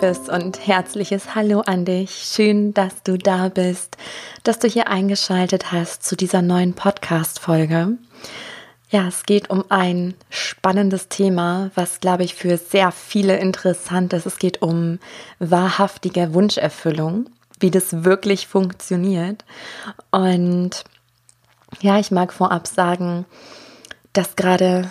liebes 0.00 0.30
und 0.30 0.66
herzliches 0.66 1.34
Hallo 1.34 1.60
an 1.60 1.84
dich. 1.84 2.10
Schön, 2.10 2.72
dass 2.72 3.02
du 3.02 3.18
da 3.18 3.50
bist, 3.50 3.98
dass 4.44 4.58
du 4.58 4.66
hier 4.66 4.88
eingeschaltet 4.88 5.72
hast 5.72 6.04
zu 6.04 6.16
dieser 6.16 6.40
neuen 6.40 6.72
Podcast-Folge. 6.72 7.98
Ja, 8.88 9.08
es 9.08 9.24
geht 9.24 9.50
um 9.50 9.64
ein 9.68 10.14
spannendes 10.30 11.08
Thema, 11.08 11.70
was, 11.74 12.00
glaube 12.00 12.24
ich, 12.24 12.34
für 12.34 12.56
sehr 12.56 12.92
viele 12.92 13.36
interessant 13.36 14.14
ist. 14.14 14.24
Es 14.24 14.38
geht 14.38 14.62
um 14.62 15.00
wahrhaftige 15.38 16.32
Wunscherfüllung, 16.32 17.26
wie 17.58 17.70
das 17.70 18.04
wirklich 18.04 18.46
funktioniert. 18.46 19.44
Und 20.10 20.84
ja, 21.82 21.98
ich 21.98 22.10
mag 22.10 22.32
vorab 22.32 22.66
sagen, 22.66 23.26
dass 24.14 24.36
gerade 24.36 24.90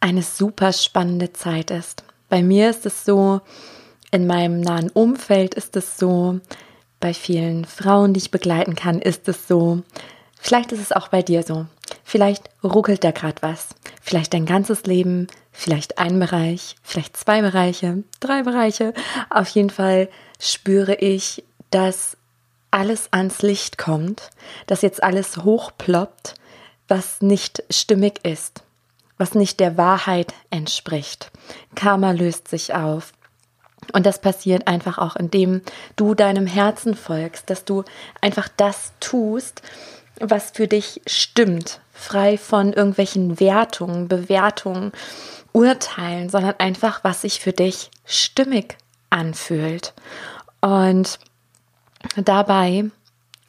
eine 0.00 0.22
super 0.22 0.72
spannende 0.72 1.34
Zeit 1.34 1.70
ist. 1.70 2.04
Bei 2.30 2.42
mir 2.42 2.70
ist 2.70 2.86
es 2.86 3.04
so, 3.04 3.42
in 4.10 4.26
meinem 4.26 4.60
nahen 4.60 4.90
Umfeld 4.90 5.54
ist 5.54 5.76
es 5.76 5.96
so, 5.96 6.40
bei 7.00 7.14
vielen 7.14 7.64
Frauen, 7.64 8.12
die 8.12 8.18
ich 8.18 8.30
begleiten 8.30 8.74
kann, 8.74 9.00
ist 9.00 9.28
es 9.28 9.48
so. 9.48 9.82
Vielleicht 10.38 10.72
ist 10.72 10.80
es 10.80 10.92
auch 10.92 11.08
bei 11.08 11.22
dir 11.22 11.42
so. 11.42 11.66
Vielleicht 12.04 12.50
ruckelt 12.62 13.04
da 13.04 13.10
gerade 13.10 13.40
was. 13.42 13.68
Vielleicht 14.02 14.34
dein 14.34 14.46
ganzes 14.46 14.84
Leben, 14.84 15.26
vielleicht 15.52 15.98
ein 15.98 16.18
Bereich, 16.18 16.76
vielleicht 16.82 17.16
zwei 17.16 17.40
Bereiche, 17.40 18.04
drei 18.20 18.42
Bereiche. 18.42 18.94
Auf 19.30 19.48
jeden 19.48 19.70
Fall 19.70 20.08
spüre 20.38 20.94
ich, 20.94 21.44
dass 21.70 22.16
alles 22.70 23.08
ans 23.12 23.42
Licht 23.42 23.78
kommt, 23.78 24.30
dass 24.66 24.82
jetzt 24.82 25.02
alles 25.02 25.38
hochploppt, 25.38 26.34
was 26.88 27.20
nicht 27.20 27.62
stimmig 27.70 28.24
ist, 28.24 28.62
was 29.18 29.34
nicht 29.34 29.60
der 29.60 29.76
Wahrheit 29.76 30.34
entspricht. 30.50 31.30
Karma 31.74 32.12
löst 32.12 32.48
sich 32.48 32.74
auf. 32.74 33.12
Und 33.92 34.06
das 34.06 34.20
passiert 34.20 34.66
einfach 34.66 34.98
auch, 34.98 35.16
indem 35.16 35.62
du 35.96 36.14
deinem 36.14 36.46
Herzen 36.46 36.94
folgst, 36.94 37.50
dass 37.50 37.64
du 37.64 37.84
einfach 38.20 38.48
das 38.56 38.92
tust, 39.00 39.62
was 40.20 40.50
für 40.50 40.68
dich 40.68 41.00
stimmt, 41.06 41.80
frei 41.92 42.38
von 42.38 42.72
irgendwelchen 42.72 43.40
Wertungen, 43.40 44.08
Bewertungen, 44.08 44.92
Urteilen, 45.52 46.28
sondern 46.28 46.54
einfach, 46.58 47.02
was 47.02 47.22
sich 47.22 47.40
für 47.40 47.52
dich 47.52 47.90
stimmig 48.04 48.76
anfühlt. 49.08 49.94
Und 50.60 51.18
dabei 52.16 52.90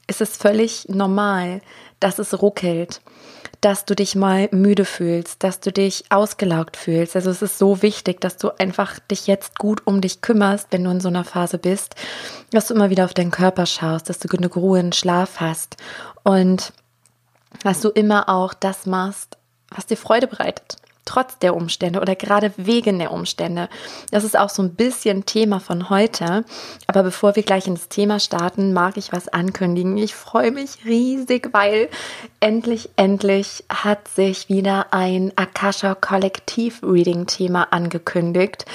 ist 0.08 0.22
es 0.22 0.38
völlig 0.38 0.90
normal, 0.90 1.62
dass 2.00 2.20
es 2.20 2.42
ruckelt, 2.42 3.02
dass 3.62 3.86
du 3.86 3.96
dich 3.96 4.16
mal 4.16 4.50
müde 4.52 4.86
fühlst, 4.86 5.44
dass 5.44 5.60
du 5.60 5.72
dich 5.72 6.06
ausgelaugt 6.10 6.76
fühlst. 6.76 7.16
Also 7.16 7.30
es 7.30 7.44
ist 7.44 7.60
so 7.60 7.84
wichtig, 7.84 8.20
dass 8.20 8.38
du 8.38 8.50
einfach 8.58 8.98
dich 9.00 9.28
jetzt 9.28 9.60
gut 9.60 9.86
um 9.86 10.02
dich 10.02 10.22
kümmerst, 10.22 10.68
wenn 10.72 10.84
du 10.84 10.90
in 10.90 11.00
so 11.00 11.10
einer 11.10 11.24
Phase 11.24 11.60
bist, 11.60 11.96
dass 12.52 12.68
du 12.68 12.74
immer 12.74 12.90
wieder 12.90 13.06
auf 13.06 13.14
deinen 13.14 13.32
Körper 13.32 13.68
schaust, 13.68 14.10
dass 14.10 14.18
du 14.18 14.28
genug 14.28 14.56
Ruhe 14.56 14.80
und 14.80 14.96
Schlaf 14.96 15.40
hast 15.40 15.78
und 16.24 16.74
dass 17.64 17.82
du 17.82 17.90
immer 17.90 18.30
auch 18.30 18.54
das 18.56 18.88
machst, 18.88 19.38
was 19.70 19.86
dir 19.86 19.98
Freude 19.98 20.28
bereitet 20.28 20.81
trotz 21.06 21.38
der 21.40 21.56
Umstände 21.56 22.00
oder 22.00 22.16
gerade 22.16 22.54
wegen 22.58 23.00
der 23.00 23.12
Umstände. 23.12 23.70
Das 24.12 24.24
ist 24.24 24.38
auch 24.38 24.50
so 24.50 24.62
ein 24.62 24.76
bisschen 24.76 25.26
Thema 25.26 25.60
von 25.60 25.90
heute. 25.90 26.46
Aber 26.88 27.04
bevor 27.04 27.36
wir 27.36 27.44
gleich 27.44 27.68
ins 27.68 27.90
Thema 27.90 28.20
starten, 28.20 28.74
mag 28.74 28.98
ich 28.98 29.12
was 29.12 29.28
ankündigen. 29.28 29.98
Ich 29.98 30.16
freue 30.16 30.52
mich 30.52 30.86
riesig, 30.86 31.50
weil 31.52 31.90
endlich, 32.40 32.90
endlich 32.96 33.64
hat 33.70 34.08
sich 34.08 34.50
wieder 34.50 34.94
ein 34.94 35.32
Akasha 35.36 35.96
Kollektiv 35.96 36.82
Reading 36.84 37.26
Thema 37.28 37.68
angekündigt. 37.72 38.66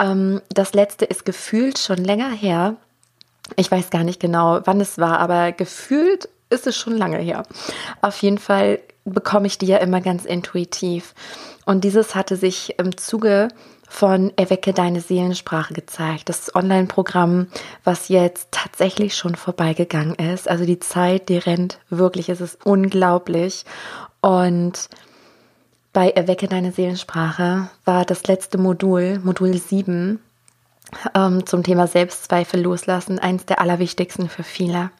Ähm, 0.00 0.42
das 0.48 0.74
letzte 0.74 1.04
ist 1.04 1.24
gefühlt 1.24 1.78
schon 1.78 1.98
länger 1.98 2.30
her. 2.30 2.76
Ich 3.54 3.70
weiß 3.70 3.90
gar 3.90 4.02
nicht 4.02 4.18
genau, 4.18 4.60
wann 4.64 4.80
es 4.80 4.98
war, 4.98 5.20
aber 5.20 5.52
gefühlt 5.52 6.28
ist 6.50 6.66
es 6.66 6.76
schon 6.76 6.96
lange 6.96 7.18
her. 7.18 7.44
Auf 8.00 8.20
jeden 8.22 8.38
Fall 8.38 8.80
bekomme 9.06 9.46
ich 9.46 9.56
die 9.56 9.66
ja 9.66 9.78
immer 9.78 10.00
ganz 10.00 10.24
intuitiv. 10.24 11.14
Und 11.64 11.84
dieses 11.84 12.14
hatte 12.14 12.36
sich 12.36 12.78
im 12.78 12.96
Zuge 12.96 13.48
von 13.88 14.32
Erwecke 14.36 14.72
deine 14.72 15.00
Seelensprache 15.00 15.72
gezeigt. 15.72 16.28
Das 16.28 16.54
Online-Programm, 16.54 17.46
was 17.84 18.08
jetzt 18.08 18.48
tatsächlich 18.50 19.16
schon 19.16 19.36
vorbeigegangen 19.36 20.16
ist. 20.16 20.48
Also 20.48 20.66
die 20.66 20.80
Zeit, 20.80 21.28
die 21.28 21.38
rennt 21.38 21.78
wirklich, 21.88 22.28
es 22.28 22.40
ist 22.40 22.66
unglaublich. 22.66 23.64
Und 24.20 24.88
bei 25.92 26.10
Erwecke 26.10 26.48
deine 26.48 26.72
Seelensprache 26.72 27.70
war 27.84 28.04
das 28.04 28.26
letzte 28.26 28.58
Modul, 28.58 29.20
Modul 29.22 29.56
7, 29.56 30.20
ähm, 31.14 31.46
zum 31.46 31.62
Thema 31.62 31.86
Selbstzweifel 31.86 32.60
loslassen, 32.60 33.18
eins 33.18 33.46
der 33.46 33.60
allerwichtigsten 33.60 34.28
für 34.28 34.42
viele. 34.42 34.90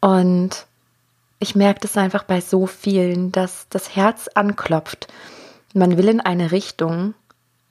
Und 0.00 0.66
ich 1.38 1.54
merke 1.54 1.80
das 1.80 1.96
einfach 1.96 2.24
bei 2.24 2.40
so 2.40 2.66
vielen, 2.66 3.32
dass 3.32 3.66
das 3.68 3.96
Herz 3.96 4.28
anklopft 4.34 5.08
man 5.74 5.98
will 5.98 6.08
in 6.08 6.20
eine 6.20 6.52
Richtung 6.52 7.14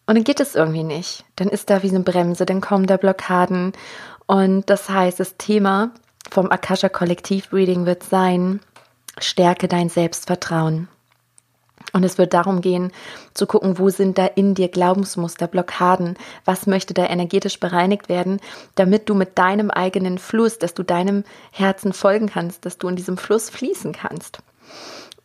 und 0.06 0.16
dann 0.16 0.24
geht 0.24 0.42
es 0.42 0.56
irgendwie 0.56 0.84
nicht. 0.84 1.26
Dann 1.38 1.48
ist 1.48 1.70
da 1.70 1.82
wie 1.82 1.90
eine 1.90 2.02
Bremse, 2.02 2.46
dann 2.46 2.62
kommen 2.62 2.86
da 2.86 2.98
Blockaden. 2.98 3.72
Und 4.28 4.70
das 4.70 4.90
heißt, 4.90 5.20
das 5.20 5.38
Thema 5.38 5.92
vom 6.30 6.52
Akasha 6.52 6.90
Kollektiv 6.90 7.54
Reading 7.54 7.86
wird 7.86 8.04
sein, 8.04 8.60
stärke 9.20 9.68
dein 9.68 9.90
Selbstvertrauen. 9.90 10.90
Und 11.94 12.04
es 12.04 12.18
wird 12.18 12.34
darum 12.34 12.62
gehen, 12.62 12.92
zu 13.36 13.46
gucken, 13.46 13.78
wo 13.78 13.90
sind 13.90 14.18
da 14.18 14.26
in 14.26 14.56
dir 14.56 14.68
Glaubensmuster, 14.68 15.48
Blockaden, 15.48 16.18
was 16.44 16.66
möchte 16.66 16.96
da 16.96 17.06
energetisch 17.06 17.60
bereinigt 17.60 18.10
werden, 18.10 18.40
damit 18.74 19.10
du 19.10 19.14
mit 19.14 19.38
deinem 19.38 19.70
eigenen 19.70 20.18
Fluss, 20.18 20.58
dass 20.58 20.74
du 20.74 20.82
deinem 20.82 21.24
Herzen 21.52 21.94
folgen 21.94 22.28
kannst, 22.28 22.66
dass 22.66 22.80
du 22.80 22.88
in 22.88 22.96
diesem 22.96 23.18
Fluss 23.18 23.52
fließen 23.52 23.94
kannst. 23.94 24.40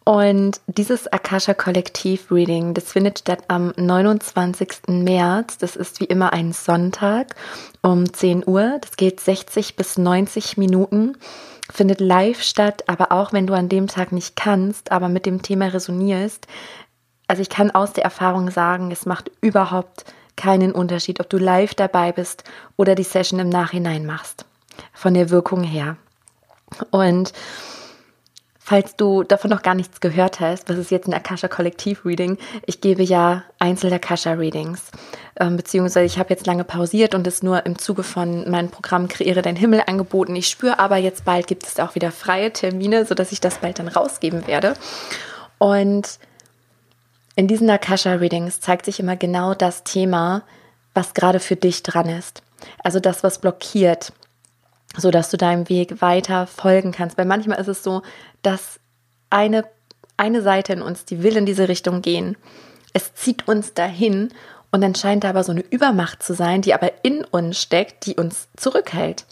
Und 0.09 0.63
dieses 0.67 1.07
Akasha 1.07 1.53
Kollektiv 1.53 2.33
Reading, 2.33 2.73
das 2.73 2.93
findet 2.93 3.19
statt 3.19 3.41
am 3.49 3.75
29. 3.77 4.89
März. 4.89 5.59
Das 5.59 5.77
ist 5.77 6.01
wie 6.01 6.07
immer 6.07 6.33
ein 6.33 6.55
Sonntag 6.55 7.35
um 7.83 8.11
10 8.11 8.49
Uhr. 8.49 8.79
Das 8.81 8.97
geht 8.97 9.21
60 9.21 9.77
bis 9.77 9.99
90 9.99 10.57
Minuten. 10.57 11.19
Findet 11.71 12.01
live 12.01 12.43
statt, 12.43 12.85
aber 12.87 13.13
auch 13.13 13.35
wenn 13.35 13.47
du 13.47 13.53
an 13.53 13.69
dem 13.69 13.87
Tag 13.87 14.13
nicht 14.13 14.35
kannst, 14.35 14.93
aber 14.93 15.11
mit 15.11 15.27
dem 15.27 15.43
Thema 15.43 15.67
resonierst. 15.67 16.47
Also 17.27 17.43
ich 17.43 17.51
kann 17.51 17.71
aus 17.71 17.93
der 17.93 18.05
Erfahrung 18.05 18.51
sagen, 18.51 18.91
es 18.91 19.05
macht 19.05 19.31
überhaupt 19.43 20.07
keinen 20.37 20.73
Unterschied, 20.73 21.21
ob 21.21 21.29
du 21.29 21.37
live 21.37 21.75
dabei 21.75 22.13
bist 22.13 22.45
oder 22.79 22.95
die 22.95 23.03
Session 23.03 23.41
im 23.41 23.51
Nachhinein 23.51 24.07
machst. 24.07 24.47
Von 24.95 25.13
der 25.13 25.29
Wirkung 25.29 25.65
her. 25.65 25.99
Und 26.93 27.35
Falls 28.69 28.97
du 28.97 29.23
davon 29.23 29.49
noch 29.49 29.63
gar 29.63 29.75
nichts 29.75 29.99
gehört 29.99 30.41
hast, 30.41 30.69
was 30.69 30.77
ist 30.77 30.91
jetzt 30.91 31.09
ein 31.09 31.15
Akasha 31.15 31.49
Kollektiv 31.49 32.05
Reading? 32.05 32.37
Ich 32.67 32.83
gebe 32.83 33.03
ja 33.03 33.43
einzelne 33.59 33.95
Akasha 33.95 34.33
Readings, 34.33 34.91
ähm, 35.41 35.57
beziehungsweise 35.57 36.05
ich 36.05 36.19
habe 36.19 36.29
jetzt 36.29 36.47
lange 36.47 36.65
pausiert 36.65 37.15
und 37.15 37.27
es 37.27 37.43
nur 37.43 37.65
im 37.65 37.79
Zuge 37.79 38.03
von 38.03 38.51
meinem 38.51 38.69
Programm 38.69 39.09
Kreiere 39.09 39.41
dein 39.41 39.57
Himmel 39.57 39.85
angeboten. 39.87 40.37
Ich 40.37 40.49
spüre 40.49 40.79
aber 40.79 40.99
jetzt 40.99 41.25
bald 41.25 41.47
gibt 41.47 41.65
es 41.65 41.81
auch 41.81 41.95
wieder 41.95 42.13
freie 42.13 42.53
Termine, 42.53 43.07
sodass 43.07 43.33
ich 43.33 43.41
das 43.41 43.57
bald 43.57 43.79
dann 43.79 43.89
rausgeben 43.89 44.47
werde. 44.47 44.75
Und 45.57 46.19
in 47.37 47.49
diesen 47.49 47.71
Akasha 47.71 48.17
Readings 48.17 48.61
zeigt 48.61 48.85
sich 48.85 49.01
immer 49.01 49.17
genau 49.17 49.55
das 49.55 49.83
Thema, 49.83 50.43
was 50.93 51.15
gerade 51.15 51.41
für 51.41 51.57
dich 51.57 51.83
dran 51.85 52.11
ist. 52.11 52.43
Also 52.85 53.01
das, 53.01 53.23
was 53.23 53.39
blockiert, 53.39 54.13
so 54.97 55.11
dass 55.11 55.31
du 55.31 55.37
deinem 55.37 55.69
Weg 55.69 56.01
weiter 56.01 56.47
folgen 56.47 56.93
kannst. 56.93 57.19
Weil 57.19 57.27
manchmal 57.27 57.61
ist 57.61 57.69
es 57.69 57.83
so, 57.83 58.03
dass 58.43 58.81
eine, 59.31 59.65
eine 60.17 60.43
Seite 60.43 60.73
in 60.73 60.83
uns, 60.83 61.05
die 61.05 61.23
will 61.23 61.37
in 61.37 61.47
diese 61.47 61.69
Richtung 61.69 62.03
gehen. 62.03 62.37
Es 62.93 63.15
zieht 63.15 63.47
uns 63.47 63.75
dahin 63.75 64.31
und 64.71 64.81
dann 64.81 64.95
scheint 64.95 65.25
da 65.25 65.31
aber 65.31 65.45
so 65.45 65.53
eine 65.53 65.65
Übermacht 65.71 66.23
zu 66.23 66.35
sein, 66.35 66.63
die 66.63 66.75
aber 66.75 67.05
in 67.05 67.25
uns 67.25 67.61
steckt, 67.61 68.07
die 68.07 68.17
uns 68.17 68.49
zurückhält. 68.57 69.27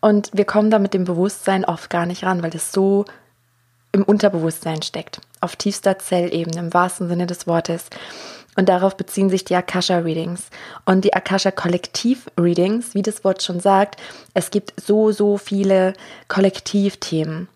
Und 0.00 0.30
wir 0.32 0.44
kommen 0.44 0.70
da 0.70 0.78
mit 0.78 0.94
dem 0.94 1.04
Bewusstsein 1.04 1.64
oft 1.64 1.88
gar 1.90 2.06
nicht 2.06 2.24
ran, 2.24 2.42
weil 2.42 2.50
das 2.50 2.72
so 2.72 3.04
im 3.92 4.02
Unterbewusstsein 4.02 4.82
steckt, 4.82 5.20
auf 5.40 5.56
tiefster 5.56 5.98
Zellebene, 5.98 6.58
im 6.58 6.74
wahrsten 6.74 7.08
Sinne 7.08 7.26
des 7.26 7.46
Wortes. 7.46 7.86
Und 8.56 8.68
darauf 8.68 8.96
beziehen 8.96 9.30
sich 9.30 9.44
die 9.44 9.56
Akasha-Readings. 9.56 10.50
Und 10.84 11.04
die 11.04 11.14
Akasha-Kollektiv-Readings, 11.14 12.94
wie 12.94 13.02
das 13.02 13.24
Wort 13.24 13.42
schon 13.42 13.60
sagt, 13.60 14.00
es 14.34 14.50
gibt 14.50 14.74
so, 14.80 15.10
so 15.10 15.38
viele 15.38 15.94
Kollektivthemen, 16.28 17.48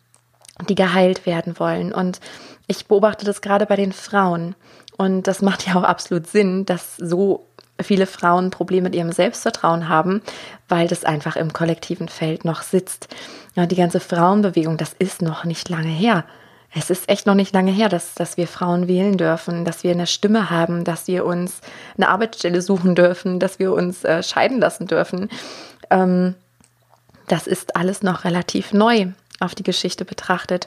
die 0.69 0.75
geheilt 0.75 1.27
werden 1.27 1.59
wollen. 1.59 1.93
Und 1.93 2.21
ich 2.67 2.87
beobachte 2.87 3.27
das 3.27 3.43
gerade 3.43 3.67
bei 3.67 3.77
den 3.77 3.93
Frauen. 3.93 4.55
Und 4.97 5.27
das 5.27 5.43
macht 5.43 5.67
ja 5.67 5.75
auch 5.75 5.85
absolut 5.85 6.27
Sinn, 6.27 6.65
dass 6.65 6.97
so 6.97 7.47
viele 7.79 8.07
Frauen 8.07 8.51
Probleme 8.51 8.85
mit 8.85 8.95
ihrem 8.95 9.13
Selbstvertrauen 9.13 9.91
haben, 9.91 10.23
weil 10.67 10.89
das 10.89 11.05
einfach 11.05 11.37
im 11.37 11.53
kollektiven 11.53 12.09
Feld 12.09 12.47
noch 12.47 12.63
sitzt. 12.63 13.09
Ja, 13.55 13.67
die 13.67 13.77
ganze 13.77 14.01
Frauenbewegung, 14.01 14.79
das 14.79 14.95
ist 14.99 15.21
noch 15.21 15.45
nicht 15.45 15.69
lange 15.69 15.89
her. 15.89 16.25
Es 16.79 16.91
ist 16.91 17.09
echt 17.09 17.27
noch 17.27 17.35
nicht 17.35 17.55
lange 17.55 17.73
her, 17.73 17.89
dass, 17.89 18.15
dass 18.15 18.37
wir 18.37 18.47
Frauen 18.47 18.87
wählen 18.87 19.17
dürfen, 19.17 19.65
dass 19.65 19.83
wir 19.83 19.93
eine 19.93 20.07
Stimme 20.07 20.51
haben, 20.51 20.85
dass 20.85 21.09
wir 21.09 21.25
uns 21.25 21.61
eine 21.97 22.09
Arbeitsstelle 22.09 22.61
suchen 22.61 22.95
dürfen, 22.95 23.41
dass 23.41 23.59
wir 23.59 23.73
uns 23.73 24.05
äh, 24.05 24.23
scheiden 24.23 24.61
lassen 24.61 24.87
dürfen. 24.87 25.31
Ähm, 25.89 26.35
das 27.29 27.47
ist 27.47 27.77
alles 27.77 28.03
noch 28.03 28.25
relativ 28.25 28.75
neu 28.75 29.09
auf 29.41 29.55
die 29.55 29.63
Geschichte 29.63 30.05
betrachtet. 30.05 30.67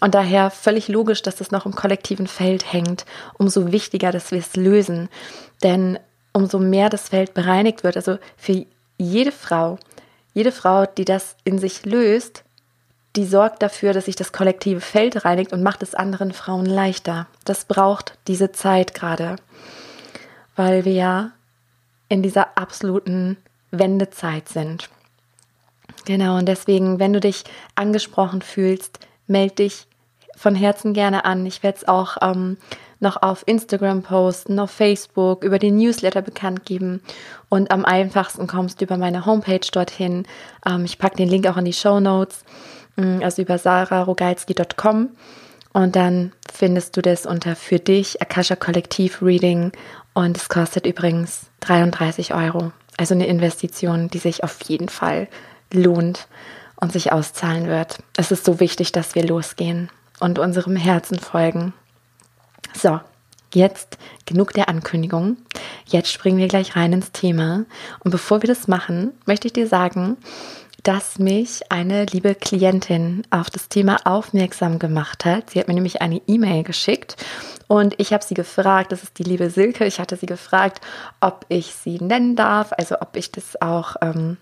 Und 0.00 0.14
daher 0.14 0.50
völlig 0.50 0.86
logisch, 0.86 1.22
dass 1.22 1.40
es 1.40 1.50
noch 1.50 1.66
im 1.66 1.74
kollektiven 1.74 2.28
Feld 2.28 2.72
hängt. 2.72 3.04
Umso 3.36 3.72
wichtiger, 3.72 4.12
dass 4.12 4.30
wir 4.30 4.38
es 4.38 4.54
lösen. 4.54 5.08
Denn 5.64 5.98
umso 6.32 6.60
mehr 6.60 6.88
das 6.88 7.08
Feld 7.08 7.34
bereinigt 7.34 7.82
wird, 7.82 7.96
also 7.96 8.18
für 8.36 8.64
jede 8.96 9.32
Frau, 9.32 9.78
jede 10.34 10.52
Frau, 10.52 10.86
die 10.86 11.04
das 11.04 11.36
in 11.42 11.58
sich 11.58 11.84
löst, 11.84 12.44
die 13.16 13.24
sorgt 13.24 13.62
dafür, 13.62 13.92
dass 13.92 14.04
sich 14.04 14.16
das 14.16 14.32
kollektive 14.32 14.80
Feld 14.80 15.24
reinigt 15.24 15.52
und 15.52 15.62
macht 15.62 15.82
es 15.82 15.94
anderen 15.94 16.32
Frauen 16.32 16.66
leichter. 16.66 17.26
Das 17.44 17.64
braucht 17.64 18.18
diese 18.26 18.52
Zeit 18.52 18.94
gerade, 18.94 19.36
weil 20.56 20.84
wir 20.84 20.92
ja 20.92 21.30
in 22.08 22.22
dieser 22.22 22.56
absoluten 22.56 23.36
Wendezeit 23.70 24.48
sind. 24.48 24.88
Genau, 26.04 26.38
und 26.38 26.46
deswegen, 26.46 26.98
wenn 26.98 27.12
du 27.12 27.20
dich 27.20 27.44
angesprochen 27.74 28.40
fühlst, 28.40 28.98
melde 29.26 29.56
dich 29.56 29.86
von 30.36 30.54
Herzen 30.54 30.94
gerne 30.94 31.24
an. 31.24 31.44
Ich 31.44 31.62
werde 31.62 31.78
es 31.78 31.88
auch 31.88 32.16
ähm, 32.22 32.56
noch 33.00 33.20
auf 33.22 33.42
Instagram 33.46 34.02
posten, 34.02 34.58
auf 34.58 34.70
Facebook, 34.70 35.44
über 35.44 35.58
den 35.58 35.76
Newsletter 35.76 36.22
bekannt 36.22 36.64
geben. 36.64 37.02
Und 37.48 37.70
am 37.70 37.84
einfachsten 37.84 38.46
kommst 38.46 38.80
du 38.80 38.84
über 38.84 38.96
meine 38.96 39.26
Homepage 39.26 39.66
dorthin. 39.72 40.26
Ähm, 40.66 40.84
ich 40.84 40.98
packe 40.98 41.16
den 41.16 41.28
Link 41.28 41.46
auch 41.46 41.56
in 41.56 41.64
die 41.64 41.72
Show 41.72 42.00
Notes, 42.00 42.44
also 42.98 43.42
über 43.42 43.58
sararogalski.com. 43.58 45.10
Und 45.72 45.96
dann 45.96 46.32
findest 46.52 46.96
du 46.96 47.02
das 47.02 47.26
unter 47.26 47.54
für 47.54 47.78
dich 47.78 48.20
Akasha 48.20 48.56
Kollektiv 48.56 49.22
Reading. 49.22 49.72
Und 50.14 50.36
es 50.36 50.48
kostet 50.48 50.86
übrigens 50.86 51.46
33 51.60 52.34
Euro. 52.34 52.72
Also 52.96 53.14
eine 53.14 53.26
Investition, 53.26 54.08
die 54.08 54.18
sich 54.18 54.42
auf 54.42 54.60
jeden 54.64 54.88
Fall 54.88 55.28
lohnt 55.72 56.26
und 56.76 56.92
sich 56.92 57.12
auszahlen 57.12 57.68
wird. 57.68 57.98
Es 58.16 58.32
ist 58.32 58.44
so 58.44 58.60
wichtig, 58.60 58.92
dass 58.92 59.14
wir 59.14 59.24
losgehen 59.24 59.90
und 60.20 60.38
unserem 60.38 60.76
Herzen 60.76 61.18
folgen. 61.18 61.72
So, 62.74 63.00
jetzt 63.54 63.98
genug 64.26 64.52
der 64.52 64.68
Ankündigung. 64.68 65.36
Jetzt 65.86 66.10
springen 66.10 66.38
wir 66.38 66.48
gleich 66.48 66.76
rein 66.76 66.92
ins 66.92 67.12
Thema. 67.12 67.64
Und 68.00 68.10
bevor 68.10 68.42
wir 68.42 68.48
das 68.48 68.68
machen, 68.68 69.12
möchte 69.26 69.46
ich 69.46 69.52
dir 69.52 69.68
sagen, 69.68 70.16
dass 70.88 71.18
mich 71.18 71.70
eine 71.70 72.06
liebe 72.06 72.34
Klientin 72.34 73.22
auf 73.28 73.50
das 73.50 73.68
Thema 73.68 73.98
aufmerksam 74.06 74.78
gemacht 74.78 75.26
hat. 75.26 75.50
Sie 75.50 75.60
hat 75.60 75.68
mir 75.68 75.74
nämlich 75.74 76.00
eine 76.00 76.22
E-Mail 76.26 76.62
geschickt 76.62 77.14
und 77.66 77.94
ich 77.98 78.14
habe 78.14 78.24
sie 78.24 78.32
gefragt, 78.32 78.90
das 78.90 79.02
ist 79.02 79.18
die 79.18 79.22
liebe 79.22 79.50
Silke, 79.50 79.84
ich 79.84 80.00
hatte 80.00 80.16
sie 80.16 80.24
gefragt, 80.24 80.80
ob 81.20 81.44
ich 81.50 81.74
sie 81.74 81.98
nennen 81.98 82.36
darf, 82.36 82.72
also 82.72 83.02
ob 83.02 83.16
ich 83.16 83.30
das 83.30 83.60
auch 83.60 83.96
ähm, 84.00 84.38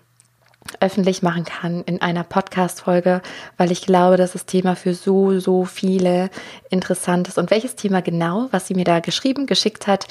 öffentlich 0.79 1.21
machen 1.21 1.45
kann 1.45 1.83
in 1.83 2.01
einer 2.01 2.23
Podcast-Folge, 2.23 3.21
weil 3.57 3.71
ich 3.71 3.81
glaube, 3.81 4.17
dass 4.17 4.33
das 4.33 4.45
Thema 4.45 4.75
für 4.75 4.93
so, 4.93 5.39
so 5.39 5.65
viele 5.65 6.29
interessant 6.69 7.27
ist. 7.27 7.37
Und 7.37 7.51
welches 7.51 7.75
Thema 7.75 8.01
genau, 8.01 8.47
was 8.51 8.67
sie 8.67 8.73
mir 8.73 8.85
da 8.85 8.99
geschrieben, 8.99 9.45
geschickt 9.45 9.87
hat 9.87 10.07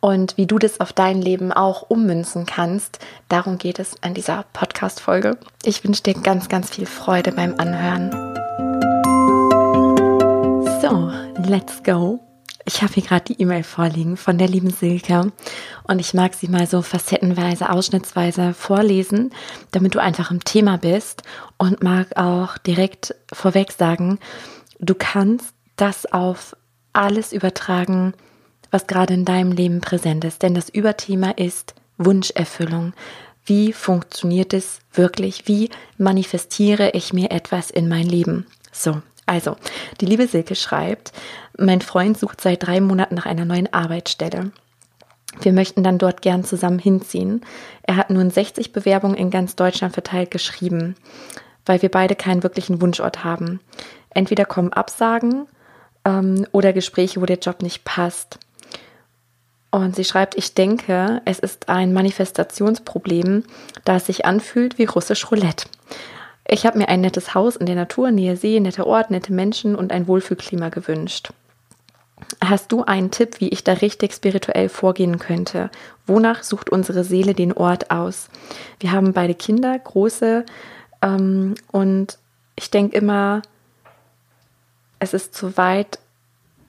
und 0.00 0.36
wie 0.36 0.46
du 0.46 0.58
das 0.58 0.80
auf 0.80 0.92
dein 0.92 1.20
Leben 1.20 1.52
auch 1.52 1.82
ummünzen 1.88 2.46
kannst, 2.46 2.98
darum 3.28 3.58
geht 3.58 3.78
es 3.78 3.94
in 4.04 4.14
dieser 4.14 4.44
Podcast-Folge. 4.52 5.36
Ich 5.62 5.84
wünsche 5.84 6.02
dir 6.02 6.14
ganz, 6.14 6.48
ganz 6.48 6.70
viel 6.70 6.86
Freude 6.86 7.32
beim 7.32 7.54
Anhören. 7.58 8.10
So, 10.80 11.12
let's 11.46 11.82
go. 11.82 12.29
Ich 12.72 12.82
habe 12.82 12.92
hier 12.92 13.02
gerade 13.02 13.24
die 13.24 13.42
E-Mail 13.42 13.64
vorliegen 13.64 14.16
von 14.16 14.38
der 14.38 14.46
lieben 14.46 14.70
Silke 14.70 15.32
und 15.82 15.98
ich 15.98 16.14
mag 16.14 16.34
sie 16.34 16.46
mal 16.46 16.68
so 16.68 16.82
facettenweise, 16.82 17.68
ausschnittsweise 17.68 18.54
vorlesen, 18.54 19.32
damit 19.72 19.96
du 19.96 19.98
einfach 19.98 20.30
im 20.30 20.44
Thema 20.44 20.78
bist 20.78 21.24
und 21.58 21.82
mag 21.82 22.16
auch 22.16 22.58
direkt 22.58 23.16
vorweg 23.32 23.72
sagen, 23.72 24.20
du 24.78 24.94
kannst 24.94 25.52
das 25.74 26.12
auf 26.12 26.56
alles 26.92 27.32
übertragen, 27.32 28.14
was 28.70 28.86
gerade 28.86 29.14
in 29.14 29.24
deinem 29.24 29.50
Leben 29.50 29.80
präsent 29.80 30.24
ist, 30.24 30.44
denn 30.44 30.54
das 30.54 30.68
Überthema 30.68 31.30
ist 31.32 31.74
Wunscherfüllung. 31.98 32.92
Wie 33.44 33.72
funktioniert 33.72 34.54
es 34.54 34.78
wirklich? 34.92 35.48
Wie 35.48 35.70
manifestiere 35.98 36.90
ich 36.90 37.12
mir 37.12 37.32
etwas 37.32 37.68
in 37.72 37.88
mein 37.88 38.06
Leben? 38.06 38.46
So, 38.70 39.02
also, 39.30 39.56
die 40.00 40.06
liebe 40.06 40.26
Silke 40.26 40.56
schreibt, 40.56 41.12
mein 41.56 41.82
Freund 41.82 42.18
sucht 42.18 42.40
seit 42.40 42.66
drei 42.66 42.80
Monaten 42.80 43.14
nach 43.14 43.26
einer 43.26 43.44
neuen 43.44 43.72
Arbeitsstelle. 43.72 44.50
Wir 45.40 45.52
möchten 45.52 45.84
dann 45.84 45.98
dort 45.98 46.20
gern 46.20 46.42
zusammen 46.42 46.80
hinziehen. 46.80 47.42
Er 47.84 47.94
hat 47.94 48.10
nun 48.10 48.32
60 48.32 48.72
Bewerbungen 48.72 49.16
in 49.16 49.30
ganz 49.30 49.54
Deutschland 49.54 49.94
verteilt 49.94 50.32
geschrieben, 50.32 50.96
weil 51.64 51.80
wir 51.80 51.90
beide 51.90 52.16
keinen 52.16 52.42
wirklichen 52.42 52.80
Wunschort 52.80 53.22
haben. 53.22 53.60
Entweder 54.12 54.46
kommen 54.46 54.72
Absagen 54.72 55.46
ähm, 56.04 56.44
oder 56.50 56.72
Gespräche, 56.72 57.20
wo 57.20 57.24
der 57.24 57.38
Job 57.38 57.62
nicht 57.62 57.84
passt. 57.84 58.40
Und 59.70 59.94
sie 59.94 60.04
schreibt, 60.04 60.36
ich 60.36 60.54
denke, 60.54 61.22
es 61.24 61.38
ist 61.38 61.68
ein 61.68 61.92
Manifestationsproblem, 61.92 63.44
da 63.84 63.94
es 63.94 64.06
sich 64.06 64.24
anfühlt 64.24 64.76
wie 64.78 64.86
russisch 64.86 65.30
Roulette. 65.30 65.68
Ich 66.52 66.66
habe 66.66 66.78
mir 66.78 66.88
ein 66.88 67.00
nettes 67.00 67.32
Haus 67.32 67.54
in 67.54 67.66
der 67.66 67.76
Natur, 67.76 68.10
Nähe 68.10 68.36
See, 68.36 68.58
netter 68.58 68.84
Ort, 68.84 69.12
nette 69.12 69.32
Menschen 69.32 69.76
und 69.76 69.92
ein 69.92 70.08
Wohlfühlklima 70.08 70.68
gewünscht. 70.70 71.32
Hast 72.44 72.72
du 72.72 72.82
einen 72.82 73.12
Tipp, 73.12 73.40
wie 73.40 73.50
ich 73.50 73.62
da 73.62 73.74
richtig 73.74 74.12
spirituell 74.12 74.68
vorgehen 74.68 75.20
könnte? 75.20 75.70
Wonach 76.08 76.42
sucht 76.42 76.68
unsere 76.68 77.04
Seele 77.04 77.34
den 77.34 77.52
Ort 77.52 77.92
aus? 77.92 78.30
Wir 78.80 78.90
haben 78.90 79.12
beide 79.12 79.36
Kinder, 79.36 79.78
große, 79.78 80.44
ähm, 81.02 81.54
und 81.70 82.18
ich 82.56 82.68
denke 82.68 82.96
immer, 82.96 83.42
es 84.98 85.14
ist 85.14 85.36
zu 85.36 85.56
weit, 85.56 86.00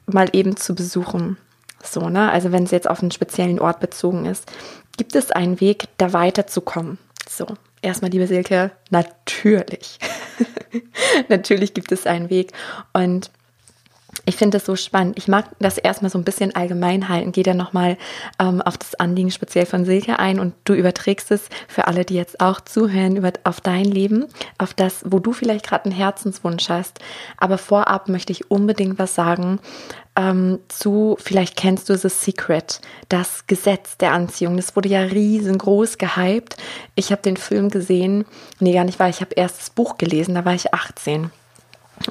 mal 0.05 0.29
eben 0.33 0.57
zu 0.57 0.75
besuchen. 0.75 1.37
So, 1.83 2.07
ne? 2.07 2.31
Also 2.31 2.51
wenn 2.51 2.65
es 2.65 2.71
jetzt 2.71 2.87
auf 2.87 3.01
einen 3.01 3.11
speziellen 3.11 3.59
Ort 3.59 3.79
bezogen 3.79 4.27
ist. 4.27 4.51
Gibt 4.95 5.15
es 5.15 5.31
einen 5.31 5.59
Weg, 5.59 5.87
da 5.97 6.13
weiterzukommen? 6.13 6.99
So, 7.27 7.47
erstmal, 7.81 8.11
liebe 8.11 8.27
Silke, 8.27 8.71
natürlich. 8.89 9.99
natürlich 11.29 11.73
gibt 11.73 11.91
es 11.91 12.07
einen 12.07 12.29
Weg. 12.29 12.53
Und 12.93 13.31
ich 14.25 14.35
finde 14.35 14.57
das 14.57 14.65
so 14.65 14.75
spannend. 14.75 15.17
Ich 15.17 15.27
mag 15.27 15.45
das 15.59 15.77
erstmal 15.77 16.11
so 16.11 16.17
ein 16.17 16.23
bisschen 16.23 16.53
allgemein 16.55 17.09
halten, 17.09 17.31
gehe 17.31 17.43
dann 17.43 17.57
nochmal 17.57 17.97
ähm, 18.39 18.61
auf 18.61 18.77
das 18.77 18.95
Anliegen 18.95 19.31
speziell 19.31 19.65
von 19.65 19.85
Silke 19.85 20.19
ein 20.19 20.39
und 20.39 20.53
du 20.65 20.73
überträgst 20.73 21.31
es 21.31 21.49
für 21.67 21.87
alle, 21.87 22.05
die 22.05 22.15
jetzt 22.15 22.39
auch 22.39 22.61
zuhören, 22.61 23.15
über, 23.15 23.31
auf 23.45 23.61
dein 23.61 23.85
Leben, 23.85 24.25
auf 24.57 24.73
das, 24.73 25.03
wo 25.07 25.19
du 25.19 25.33
vielleicht 25.33 25.65
gerade 25.65 25.85
einen 25.85 25.95
Herzenswunsch 25.95 26.69
hast. 26.69 26.99
Aber 27.37 27.57
vorab 27.57 28.09
möchte 28.09 28.31
ich 28.31 28.51
unbedingt 28.51 28.99
was 28.99 29.15
sagen 29.15 29.59
ähm, 30.15 30.59
zu, 30.67 31.17
vielleicht 31.19 31.55
kennst 31.55 31.89
du 31.89 31.97
The 31.97 32.09
Secret, 32.09 32.81
das 33.09 33.47
Gesetz 33.47 33.97
der 33.97 34.11
Anziehung. 34.11 34.57
Das 34.57 34.75
wurde 34.75 34.89
ja 34.89 35.01
riesengroß 35.01 35.97
gehypt. 35.97 36.57
Ich 36.95 37.11
habe 37.11 37.21
den 37.21 37.37
Film 37.37 37.69
gesehen, 37.69 38.25
nee, 38.59 38.73
gar 38.73 38.83
nicht, 38.83 38.99
weil 38.99 39.09
ich 39.09 39.21
habe 39.21 39.35
erst 39.35 39.59
das 39.59 39.69
Buch 39.69 39.97
gelesen, 39.97 40.35
da 40.35 40.43
war 40.43 40.53
ich 40.53 40.73
18. 40.73 41.31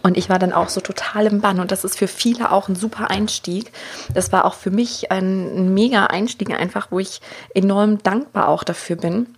Und 0.02 0.16
ich 0.16 0.28
war 0.28 0.38
dann 0.38 0.52
auch 0.52 0.68
so 0.68 0.80
total 0.80 1.26
im 1.26 1.40
Bann. 1.40 1.60
Und 1.60 1.72
das 1.72 1.84
ist 1.84 1.98
für 1.98 2.08
viele 2.08 2.52
auch 2.52 2.68
ein 2.68 2.76
super 2.76 3.10
Einstieg. 3.10 3.72
Das 4.14 4.32
war 4.32 4.44
auch 4.44 4.54
für 4.54 4.70
mich 4.70 5.10
ein, 5.10 5.74
mega 5.74 6.06
Einstieg, 6.06 6.50
einfach, 6.52 6.88
wo 6.90 7.00
ich 7.00 7.20
enorm 7.54 7.98
dankbar 8.02 8.48
auch 8.48 8.64
dafür 8.64 8.96
bin. 8.96 9.34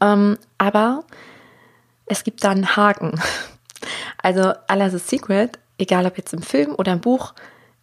Ähm, 0.00 0.38
aber 0.58 1.04
es 2.04 2.22
gibt 2.22 2.44
da 2.44 2.50
einen 2.50 2.76
Haken. 2.76 3.20
Also, 4.22 4.54
the 4.68 4.98
Secret, 4.98 5.60
egal 5.78 6.06
ob 6.06 6.16
jetzt 6.16 6.32
im 6.32 6.42
Film 6.42 6.74
oder 6.74 6.94
im 6.94 7.00
Buch, 7.00 7.34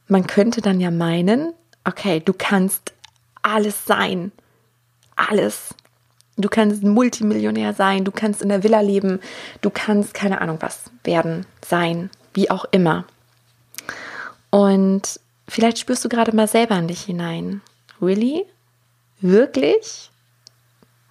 man 0.08 0.28
könnte 0.28 0.62
dann 0.62 0.80
ja 0.80 0.92
meinen, 0.92 1.54
okay, 1.84 2.20
du 2.20 2.34
kannst 2.34 2.94
alles 3.42 3.86
sein. 3.86 4.32
Alles. 5.16 5.76
Du 6.36 6.50
kannst 6.50 6.84
Multimillionär 6.84 7.74
sein, 7.74 8.06
du 8.06 8.12
kannst 8.12 8.42
in 8.42 8.50
der 8.50 8.64
Villa 8.64 8.82
leben, 8.82 9.20
du 9.62 9.70
kannst 9.70 10.16
keine 10.16 10.42
Ahnung 10.42 10.58
was 10.62 10.86
werden, 11.04 11.46
sein, 11.64 12.10
wie 12.34 12.50
auch 12.50 12.66
immer. 12.72 13.06
Und 14.50 15.20
vielleicht 15.48 15.78
spürst 15.78 16.04
du 16.04 16.10
gerade 16.10 16.36
mal 16.36 16.48
selber 16.48 16.76
in 16.78 16.88
dich 16.88 17.02
hinein. 17.02 17.62
Really? 18.02 18.46
Wirklich? 19.22 20.10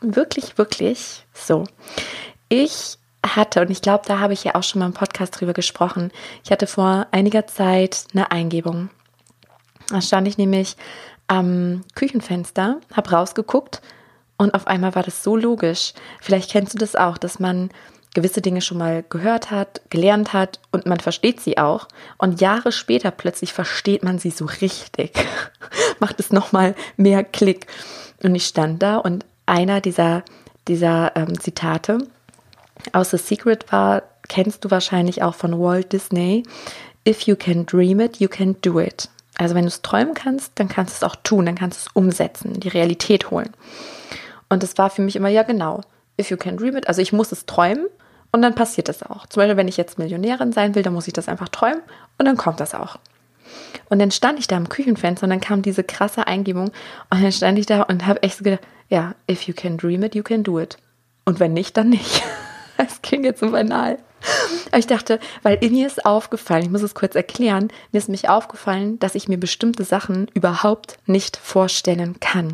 Wirklich, 0.01 0.59
wirklich? 0.59 1.25
So. 1.33 1.65
Ich 2.49 2.99
hatte, 3.25 3.61
und 3.61 3.71
ich 3.71 3.83
glaube, 3.83 4.05
da 4.07 4.19
habe 4.19 4.33
ich 4.33 4.45
ja 4.45 4.55
auch 4.55 4.63
schon 4.63 4.81
mal 4.81 4.87
im 4.87 4.95
Podcast 4.95 5.41
drüber 5.41 5.53
gesprochen, 5.53 6.11
ich 6.45 6.51
hatte 6.51 6.67
vor 6.67 7.07
einiger 7.13 7.47
Zeit 7.47 8.07
eine 8.13 8.31
Eingebung. 8.31 8.91
Da 9.89 10.01
stand 10.01 10.27
ich 10.27 10.39
nämlich 10.39 10.77
am 11.29 11.83
Küchenfenster, 11.95 12.81
habe 12.95 13.11
rausgeguckt 13.11 13.81
und 14.37 14.55
auf 14.55 14.67
einmal 14.67 14.95
war 14.95 15.03
das 15.03 15.23
so 15.23 15.37
logisch. 15.37 15.93
Vielleicht 16.21 16.51
kennst 16.51 16.75
du 16.75 16.79
das 16.79 16.97
auch, 16.97 17.19
dass 17.19 17.39
man 17.39 17.71
gewisse 18.15 18.43
Dinge 18.43 18.61
schon 18.61 18.79
mal 18.79 19.05
gehört 19.09 19.51
hat, 19.51 19.81
gelernt 19.89 20.33
hat 20.33 20.61
und 20.71 20.87
man 20.87 21.01
versteht 21.01 21.41
sie 21.41 21.59
auch. 21.59 21.89
Und 22.19 22.41
Jahre 22.41 22.73
später 22.73 23.11
plötzlich 23.11 23.53
versteht 23.53 24.03
man 24.03 24.19
sie 24.19 24.31
so 24.31 24.45
richtig. 24.45 25.13
Macht 26.01 26.21
es 26.21 26.33
nochmal 26.33 26.75
mehr 26.97 27.25
Klick. 27.25 27.67
Und 28.23 28.35
ich 28.35 28.47
stand 28.47 28.83
da 28.83 28.99
und 28.99 29.25
einer 29.47 29.81
dieser, 29.81 30.25
dieser 30.69 31.17
ähm, 31.17 31.41
Zitate 31.41 31.99
aus 32.93 33.11
The 33.11 33.19
Secret 33.19 33.71
war, 33.73 34.03
kennst 34.29 34.65
du 34.65 34.71
wahrscheinlich 34.71 35.23
auch 35.23 35.35
von 35.35 35.59
Walt 35.59 35.93
Disney. 35.93 36.45
If 37.07 37.23
you 37.23 37.37
can 37.37 37.67
dream 37.67 38.01
it, 38.01 38.19
you 38.19 38.29
can 38.29 38.57
do 38.63 38.81
it. 38.81 39.09
Also 39.39 39.55
wenn 39.55 39.63
du 39.63 39.69
es 39.69 39.83
träumen 39.83 40.15
kannst, 40.15 40.53
dann 40.57 40.69
kannst 40.69 40.95
du 40.95 41.05
es 41.05 41.11
auch 41.11 41.17
tun, 41.17 41.47
dann 41.47 41.55
kannst 41.55 41.81
du 41.81 41.89
es 41.89 41.95
umsetzen, 41.95 42.61
die 42.61 42.69
Realität 42.69 43.31
holen. 43.31 43.51
Und 44.49 44.63
das 44.63 44.77
war 44.79 44.91
für 44.91 45.03
mich 45.03 45.17
immer, 45.17 45.29
ja 45.29 45.43
genau, 45.43 45.81
if 46.21 46.31
you 46.31 46.37
can 46.37 46.57
dream 46.57 46.77
it, 46.77 46.87
also 46.87 47.01
ich 47.01 47.13
muss 47.13 47.33
es 47.33 47.47
träumen 47.47 47.87
und 48.31 48.43
dann 48.43 48.55
passiert 48.55 48.89
es 48.89 49.03
auch. 49.03 49.27
Zum 49.27 49.41
Beispiel, 49.41 49.57
wenn 49.57 49.69
ich 49.69 49.77
jetzt 49.77 49.99
Millionärin 49.99 50.53
sein 50.53 50.75
will, 50.75 50.83
dann 50.83 50.93
muss 50.93 51.07
ich 51.07 51.15
das 51.15 51.29
einfach 51.29 51.49
träumen 51.49 51.83
und 52.19 52.27
dann 52.27 52.37
kommt 52.37 52.61
das 52.61 52.75
auch. 52.75 52.99
Und 53.89 53.99
dann 53.99 54.11
stand 54.11 54.39
ich 54.39 54.47
da 54.47 54.57
am 54.57 54.69
Küchenfenster 54.69 55.25
und 55.25 55.31
dann 55.31 55.41
kam 55.41 55.63
diese 55.63 55.85
krasse 55.85 56.27
Eingebung 56.27 56.71
und 57.11 57.23
dann 57.23 57.33
stand 57.33 57.59
ich 57.59 57.67
da 57.67 57.83
und 57.83 58.07
habe 58.07 58.23
echt 58.23 58.39
so 58.39 58.45
gedacht, 58.45 58.63
ja, 58.89 59.15
if 59.31 59.43
you 59.43 59.55
can 59.55 59.77
dream 59.77 60.03
it, 60.03 60.15
you 60.15 60.23
can 60.23 60.43
do 60.43 60.61
it. 60.61 60.77
Und 61.25 61.41
wenn 61.41 61.53
nicht, 61.53 61.77
dann 61.77 61.91
nicht. 61.91 62.23
Das 62.85 63.03
klingt 63.03 63.25
jetzt 63.25 63.41
so 63.41 63.51
banal. 63.51 63.99
Aber 64.69 64.79
ich 64.79 64.87
dachte, 64.87 65.19
weil 65.43 65.59
mir 65.71 65.87
ist 65.87 66.07
aufgefallen, 66.07 66.65
ich 66.65 66.71
muss 66.71 66.83
es 66.83 66.95
kurz 66.95 67.15
erklären, 67.15 67.69
mir 67.91 67.99
ist 67.99 68.09
mich 68.09 68.29
aufgefallen, 68.29 68.99
dass 68.99 69.15
ich 69.15 69.29
mir 69.29 69.39
bestimmte 69.39 69.85
Sachen 69.85 70.29
überhaupt 70.35 70.99
nicht 71.07 71.37
vorstellen 71.37 72.21
kann. 72.21 72.53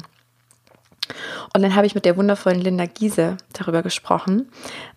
Und 1.54 1.62
dann 1.62 1.74
habe 1.74 1.86
ich 1.86 1.94
mit 1.94 2.04
der 2.04 2.16
wundervollen 2.16 2.60
Linda 2.60 2.84
Giese 2.86 3.38
darüber 3.52 3.82
gesprochen. 3.82 4.50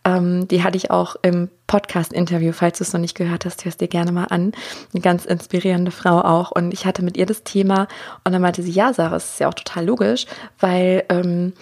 Ähm, 0.04 0.48
die 0.48 0.64
hatte 0.64 0.78
ich 0.78 0.92
auch 0.92 1.16
im 1.22 1.50
Podcast-Interview, 1.68 2.52
falls 2.52 2.80
du 2.80 2.84
es 2.84 2.94
noch 2.94 3.00
nicht 3.00 3.16
gehört 3.16 3.46
hast, 3.46 3.64
hörst 3.64 3.80
dir 3.80 3.88
gerne 3.88 4.12
mal 4.12 4.26
an. 4.26 4.52
Eine 4.94 5.02
ganz 5.02 5.26
inspirierende 5.26 5.92
Frau 5.92 6.20
auch. 6.20 6.52
Und 6.52 6.74
ich 6.74 6.86
hatte 6.86 7.02
mit 7.02 7.16
ihr 7.16 7.26
das 7.26 7.44
Thema 7.44 7.88
und 8.24 8.34
dann 8.34 8.42
meinte 8.42 8.62
sie, 8.62 8.72
ja, 8.72 8.94
Sarah, 8.94 9.16
es 9.16 9.34
ist 9.34 9.40
ja 9.40 9.48
auch 9.48 9.54
total 9.54 9.86
logisch, 9.86 10.26
weil 10.60 11.06
ähm, 11.10 11.54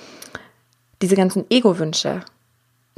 diese 1.02 1.16
ganzen 1.16 1.46
Ego-Wünsche, 1.50 2.22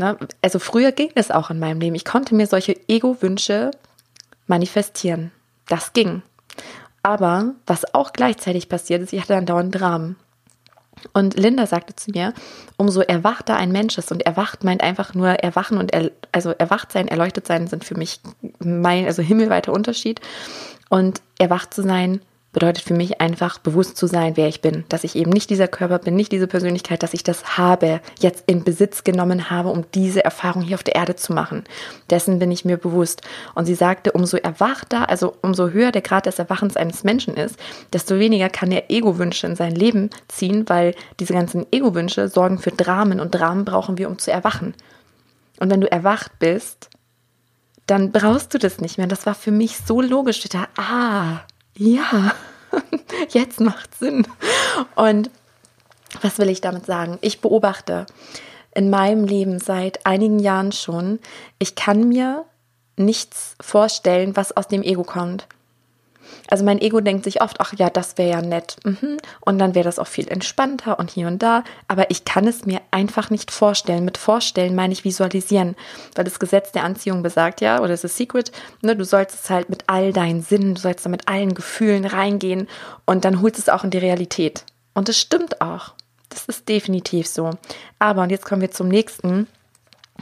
ne, 0.01 0.17
also 0.41 0.59
früher 0.59 0.91
ging 0.91 1.11
es 1.15 1.31
auch 1.31 1.49
in 1.49 1.59
meinem 1.59 1.79
Leben. 1.79 1.95
Ich 1.95 2.05
konnte 2.05 2.35
mir 2.35 2.47
solche 2.47 2.75
Ego-Wünsche 2.87 3.71
manifestieren. 4.47 5.31
Das 5.67 5.93
ging. 5.93 6.21
Aber 7.03 7.53
was 7.65 7.93
auch 7.93 8.13
gleichzeitig 8.13 8.69
passiert 8.69 9.01
ist, 9.01 9.13
ich 9.13 9.21
hatte 9.21 9.33
dann 9.33 9.45
dauernd 9.45 9.79
Dramen. 9.79 10.17
Und 11.13 11.35
Linda 11.35 11.65
sagte 11.65 11.95
zu 11.95 12.11
mir, 12.11 12.33
umso 12.77 13.01
erwachter 13.01 13.55
ein 13.55 13.71
Mensch 13.71 13.97
ist, 13.97 14.11
und 14.11 14.23
erwacht 14.25 14.63
meint 14.63 14.83
einfach 14.83 15.13
nur 15.13 15.29
erwachen 15.29 15.77
und 15.77 15.93
er, 15.93 16.11
also 16.31 16.51
erwacht 16.51 16.91
sein, 16.91 17.07
erleuchtet 17.07 17.47
sein 17.47 17.67
sind 17.67 17.83
für 17.83 17.97
mich 17.97 18.19
mein, 18.59 19.05
also 19.05 19.21
himmelweiter 19.23 19.73
Unterschied. 19.73 20.21
Und 20.89 21.21
erwacht 21.39 21.73
zu 21.73 21.81
sein 21.81 22.21
bedeutet 22.53 22.83
für 22.83 22.93
mich 22.93 23.21
einfach 23.21 23.59
bewusst 23.59 23.97
zu 23.97 24.07
sein, 24.07 24.35
wer 24.35 24.47
ich 24.47 24.61
bin. 24.61 24.83
Dass 24.89 25.03
ich 25.03 25.15
eben 25.15 25.31
nicht 25.31 25.49
dieser 25.49 25.67
Körper 25.67 25.99
bin, 25.99 26.15
nicht 26.15 26.31
diese 26.31 26.47
Persönlichkeit, 26.47 27.01
dass 27.01 27.13
ich 27.13 27.23
das 27.23 27.57
habe, 27.57 28.01
jetzt 28.19 28.43
in 28.47 28.63
Besitz 28.63 29.03
genommen 29.03 29.49
habe, 29.49 29.69
um 29.69 29.85
diese 29.93 30.23
Erfahrung 30.25 30.61
hier 30.61 30.75
auf 30.75 30.83
der 30.83 30.95
Erde 30.95 31.15
zu 31.15 31.33
machen. 31.33 31.63
Dessen 32.09 32.39
bin 32.39 32.51
ich 32.51 32.65
mir 32.65 32.77
bewusst. 32.77 33.21
Und 33.55 33.65
sie 33.65 33.75
sagte, 33.75 34.11
umso 34.11 34.37
erwachter, 34.37 35.09
also 35.09 35.35
umso 35.41 35.69
höher 35.69 35.91
der 35.91 36.01
Grad 36.01 36.25
des 36.25 36.39
Erwachens 36.39 36.75
eines 36.75 37.03
Menschen 37.03 37.35
ist, 37.35 37.57
desto 37.93 38.19
weniger 38.19 38.49
kann 38.49 38.71
er 38.71 38.89
Ego-Wünsche 38.91 39.47
in 39.47 39.55
sein 39.55 39.75
Leben 39.75 40.09
ziehen, 40.27 40.67
weil 40.67 40.93
diese 41.19 41.33
ganzen 41.33 41.65
Ego-Wünsche 41.71 42.27
sorgen 42.27 42.59
für 42.59 42.71
Dramen 42.71 43.19
und 43.19 43.31
Dramen 43.31 43.65
brauchen 43.65 43.97
wir, 43.97 44.09
um 44.09 44.19
zu 44.19 44.31
erwachen. 44.31 44.73
Und 45.59 45.69
wenn 45.69 45.81
du 45.81 45.91
erwacht 45.91 46.39
bist, 46.39 46.89
dann 47.87 48.11
brauchst 48.11 48.53
du 48.53 48.57
das 48.57 48.79
nicht 48.79 48.97
mehr. 48.97 49.07
Das 49.07 49.25
war 49.25 49.35
für 49.35 49.51
mich 49.51 49.77
so 49.77 50.01
logisch. 50.01 50.41
Dachte, 50.41 50.67
ah, 50.77 51.41
ja, 51.75 52.33
jetzt 53.29 53.59
macht 53.59 53.95
Sinn. 53.95 54.27
Und 54.95 55.29
was 56.21 56.37
will 56.37 56.49
ich 56.49 56.61
damit 56.61 56.85
sagen? 56.85 57.17
Ich 57.21 57.41
beobachte 57.41 58.05
in 58.73 58.89
meinem 58.89 59.25
Leben 59.25 59.59
seit 59.59 60.05
einigen 60.05 60.39
Jahren 60.39 60.71
schon, 60.71 61.19
ich 61.59 61.75
kann 61.75 62.07
mir 62.07 62.45
nichts 62.97 63.55
vorstellen, 63.59 64.35
was 64.35 64.55
aus 64.55 64.67
dem 64.67 64.83
Ego 64.83 65.03
kommt. 65.03 65.47
Also 66.49 66.65
mein 66.65 66.79
Ego 66.79 66.99
denkt 66.99 67.23
sich 67.23 67.41
oft, 67.41 67.59
ach 67.59 67.73
ja, 67.77 67.89
das 67.89 68.17
wäre 68.17 68.29
ja 68.29 68.41
nett. 68.41 68.77
Mhm. 68.83 69.17
Und 69.39 69.59
dann 69.59 69.75
wäre 69.75 69.85
das 69.85 69.99
auch 69.99 70.07
viel 70.07 70.27
entspannter 70.27 70.99
und 70.99 71.09
hier 71.09 71.27
und 71.27 71.41
da. 71.41 71.63
Aber 71.87 72.09
ich 72.11 72.25
kann 72.25 72.47
es 72.47 72.65
mir 72.65 72.81
einfach 72.91 73.29
nicht 73.29 73.51
vorstellen. 73.51 74.05
Mit 74.05 74.17
vorstellen 74.17 74.75
meine 74.75 74.93
ich 74.93 75.05
visualisieren. 75.05 75.75
Weil 76.15 76.25
das 76.25 76.39
Gesetz 76.39 76.71
der 76.71 76.83
Anziehung 76.83 77.23
besagt 77.23 77.61
ja, 77.61 77.79
oder 77.81 77.93
es 77.93 78.03
ist 78.03 78.17
Secret, 78.17 78.51
ne, 78.81 78.95
du 78.95 79.05
sollst 79.05 79.43
es 79.43 79.49
halt 79.49 79.69
mit 79.69 79.85
all 79.87 80.13
deinen 80.13 80.41
Sinnen, 80.41 80.75
du 80.75 80.81
sollst 80.81 81.05
da 81.05 81.09
mit 81.09 81.27
allen 81.27 81.53
Gefühlen 81.53 82.05
reingehen 82.05 82.67
und 83.05 83.25
dann 83.25 83.41
holst 83.41 83.59
es 83.59 83.69
auch 83.69 83.83
in 83.83 83.91
die 83.91 83.97
Realität. 83.97 84.65
Und 84.93 85.07
das 85.07 85.17
stimmt 85.17 85.61
auch. 85.61 85.93
Das 86.29 86.45
ist 86.45 86.69
definitiv 86.69 87.27
so. 87.27 87.51
Aber, 87.99 88.23
und 88.23 88.29
jetzt 88.29 88.45
kommen 88.45 88.61
wir 88.61 88.71
zum 88.71 88.87
nächsten. 88.87 89.47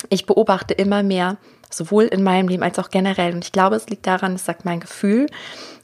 Ich 0.09 0.25
beobachte 0.25 0.73
immer 0.73 1.03
mehr, 1.03 1.37
sowohl 1.69 2.05
in 2.05 2.23
meinem 2.23 2.47
Leben 2.47 2.63
als 2.63 2.79
auch 2.79 2.89
generell. 2.89 3.33
Und 3.33 3.45
ich 3.45 3.51
glaube, 3.51 3.75
es 3.75 3.89
liegt 3.89 4.07
daran, 4.07 4.33
das 4.33 4.45
sagt 4.45 4.65
mein 4.65 4.79
Gefühl, 4.79 5.27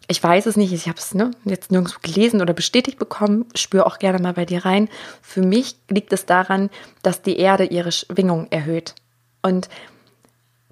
ich 0.08 0.22
weiß 0.22 0.46
es 0.46 0.56
nicht, 0.56 0.72
ich 0.72 0.88
habe 0.88 1.00
es 1.00 1.14
ne, 1.14 1.32
jetzt 1.46 1.72
nirgendwo 1.72 1.98
gelesen 2.02 2.42
oder 2.42 2.54
bestätigt 2.54 3.00
bekommen, 3.00 3.46
spüre 3.56 3.86
auch 3.86 3.98
gerne 3.98 4.20
mal 4.20 4.34
bei 4.34 4.46
dir 4.46 4.66
rein. 4.66 4.90
Für 5.22 5.42
mich 5.42 5.78
liegt 5.90 6.14
es 6.14 6.26
daran, 6.26 6.70
dass 7.02 7.22
die 7.22 7.38
Erde 7.38 7.66
ihre 7.66 7.92
Schwingung 7.92 8.48
erhöht. 8.52 8.94
Und 9.42 9.70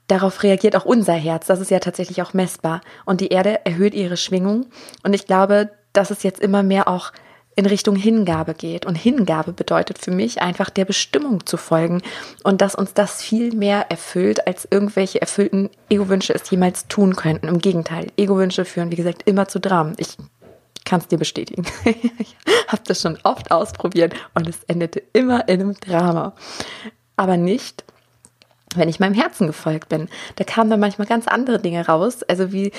darauf 0.07 0.43
reagiert 0.43 0.75
auch 0.75 0.85
unser 0.85 1.13
Herz. 1.13 1.47
Das 1.47 1.59
ist 1.59 1.71
ja 1.71 1.79
tatsächlich 1.79 2.21
auch 2.21 2.33
messbar. 2.33 2.81
Und 3.05 3.21
die 3.21 3.29
Erde 3.29 3.65
erhöht 3.65 3.95
ihre 3.95 4.17
Schwingung. 4.17 4.67
Und 5.03 5.13
ich 5.13 5.25
glaube, 5.25 5.71
dass 5.93 6.11
es 6.11 6.23
jetzt 6.23 6.39
immer 6.39 6.63
mehr 6.63 6.87
auch 6.87 7.11
in 7.55 7.65
Richtung 7.65 7.95
Hingabe 7.95 8.53
geht. 8.53 8.86
Und 8.86 8.95
Hingabe 8.95 9.53
bedeutet 9.53 9.98
für 9.98 10.12
mich 10.12 10.41
einfach 10.41 10.69
der 10.69 10.86
Bestimmung 10.86 11.45
zu 11.45 11.57
folgen 11.57 12.01
und 12.43 12.62
dass 12.62 12.75
uns 12.75 12.93
das 12.93 13.22
viel 13.22 13.53
mehr 13.55 13.91
erfüllt, 13.91 14.48
als 14.48 14.67
irgendwelche 14.69 15.22
erfüllten 15.22 15.69
Ego-Wünsche 15.89 16.33
es 16.33 16.50
jemals 16.50 16.88
tun 16.88 17.15
könnten. 17.15 17.48
Im 17.48 17.60
Gegenteil, 17.60 18.12
Ego-Wünsche 18.17 18.65
führen, 18.65 18.91
wie 18.91 18.95
gesagt, 18.95 19.24
immer 19.25 19.48
zu 19.48 19.60
Dramen. 19.60 19.93
Ich 19.98 20.17
kann 20.86 21.00
es 21.00 21.07
dir 21.07 21.17
bestätigen. 21.17 21.65
ich 21.86 22.36
habe 22.67 22.81
das 22.86 23.01
schon 23.01 23.17
oft 23.24 23.51
ausprobiert 23.51 24.13
und 24.33 24.48
es 24.48 24.63
endete 24.67 25.01
immer 25.13 25.48
in 25.48 25.62
einem 25.62 25.74
Drama. 25.75 26.33
Aber 27.15 27.38
nicht, 27.38 27.83
wenn 28.75 28.89
ich 28.89 29.00
meinem 29.00 29.13
Herzen 29.13 29.48
gefolgt 29.48 29.89
bin. 29.89 30.10
Da 30.36 30.43
kamen 30.43 30.69
dann 30.69 30.79
manchmal 30.79 31.07
ganz 31.07 31.27
andere 31.27 31.60
Dinge 31.60 31.86
raus, 31.86 32.24
also 32.24 32.51
wie, 32.51 32.72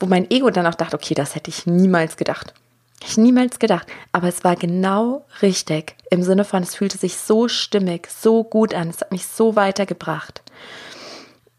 wo 0.00 0.06
mein 0.06 0.30
Ego 0.30 0.50
dann 0.50 0.66
auch 0.66 0.74
dachte, 0.74 0.96
okay, 0.96 1.14
das 1.14 1.34
hätte 1.34 1.50
ich 1.50 1.66
niemals 1.66 2.16
gedacht. 2.16 2.52
Ich 3.02 3.16
niemals 3.16 3.58
gedacht. 3.58 3.86
Aber 4.12 4.28
es 4.28 4.44
war 4.44 4.56
genau 4.56 5.26
richtig. 5.42 5.96
Im 6.10 6.22
Sinne 6.22 6.44
von, 6.44 6.62
es 6.62 6.74
fühlte 6.74 6.98
sich 6.98 7.16
so 7.16 7.48
stimmig, 7.48 8.08
so 8.10 8.44
gut 8.44 8.74
an. 8.74 8.88
Es 8.88 9.00
hat 9.00 9.12
mich 9.12 9.26
so 9.26 9.56
weitergebracht. 9.56 10.42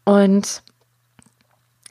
Und 0.04 0.62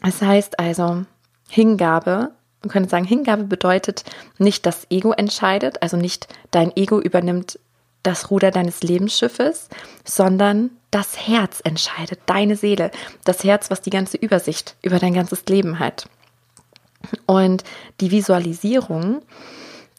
es 0.04 0.22
heißt 0.22 0.60
also, 0.60 1.06
Hingabe, 1.50 2.32
man 2.62 2.70
könnte 2.70 2.90
sagen, 2.90 3.06
Hingabe 3.06 3.44
bedeutet 3.44 4.04
nicht 4.38 4.66
das 4.66 4.88
Ego 4.90 5.12
entscheidet, 5.12 5.82
also 5.82 5.98
nicht 5.98 6.28
dein 6.52 6.76
Ego 6.76 7.00
übernimmt 7.00 7.60
das 8.04 8.32
Ruder 8.32 8.52
deines 8.52 8.84
Lebensschiffes, 8.84 9.70
sondern 10.06 10.72
das 10.92 11.28
Herz 11.28 11.60
entscheidet, 11.64 12.20
deine 12.26 12.56
Seele, 12.56 12.92
das 13.24 13.44
Herz, 13.44 13.70
was 13.70 13.82
die 13.82 13.90
ganze 13.90 14.18
Übersicht 14.18 14.76
über 14.82 15.00
dein 15.00 15.14
ganzes 15.14 15.46
Leben 15.46 15.80
hat. 15.80 16.10
Und 17.26 17.64
die 18.02 18.12
Visualisierung 18.12 19.22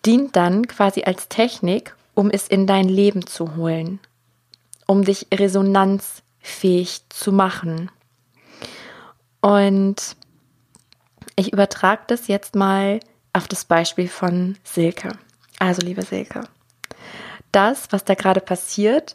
dient 0.04 0.36
dann 0.36 0.66
quasi 0.66 1.02
als 1.04 1.28
Technik, 1.28 1.94
um 2.14 2.30
es 2.30 2.48
in 2.48 2.66
dein 2.66 2.88
Leben 2.88 3.26
zu 3.26 3.56
holen, 3.56 4.00
um 4.86 5.04
dich 5.04 5.26
resonanzfähig 5.32 7.02
zu 7.08 7.32
machen. 7.32 7.90
Und 9.40 10.16
ich 11.36 11.52
übertrage 11.52 12.02
das 12.08 12.26
jetzt 12.26 12.56
mal 12.56 13.00
auf 13.32 13.46
das 13.46 13.64
Beispiel 13.64 14.08
von 14.08 14.56
Silke. 14.64 15.10
Also, 15.58 15.82
liebe 15.82 16.02
Silke, 16.02 16.42
das, 17.52 17.88
was 17.90 18.04
da 18.04 18.14
gerade 18.14 18.40
passiert, 18.40 19.14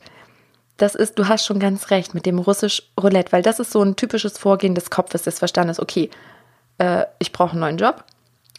das 0.78 0.96
ist, 0.96 1.20
du 1.20 1.28
hast 1.28 1.46
schon 1.46 1.60
ganz 1.60 1.92
recht 1.92 2.14
mit 2.14 2.26
dem 2.26 2.40
russisch 2.40 2.84
Roulette, 3.00 3.32
weil 3.32 3.42
das 3.42 3.60
ist 3.60 3.72
so 3.72 3.82
ein 3.82 3.96
typisches 3.96 4.38
Vorgehen 4.38 4.76
des 4.76 4.90
Kopfes, 4.90 5.24
des 5.24 5.40
Verstandes. 5.40 5.80
Okay, 5.80 6.10
äh, 6.78 7.06
ich 7.20 7.32
brauche 7.32 7.52
einen 7.52 7.62
neuen 7.62 7.78
Job, 7.78 8.04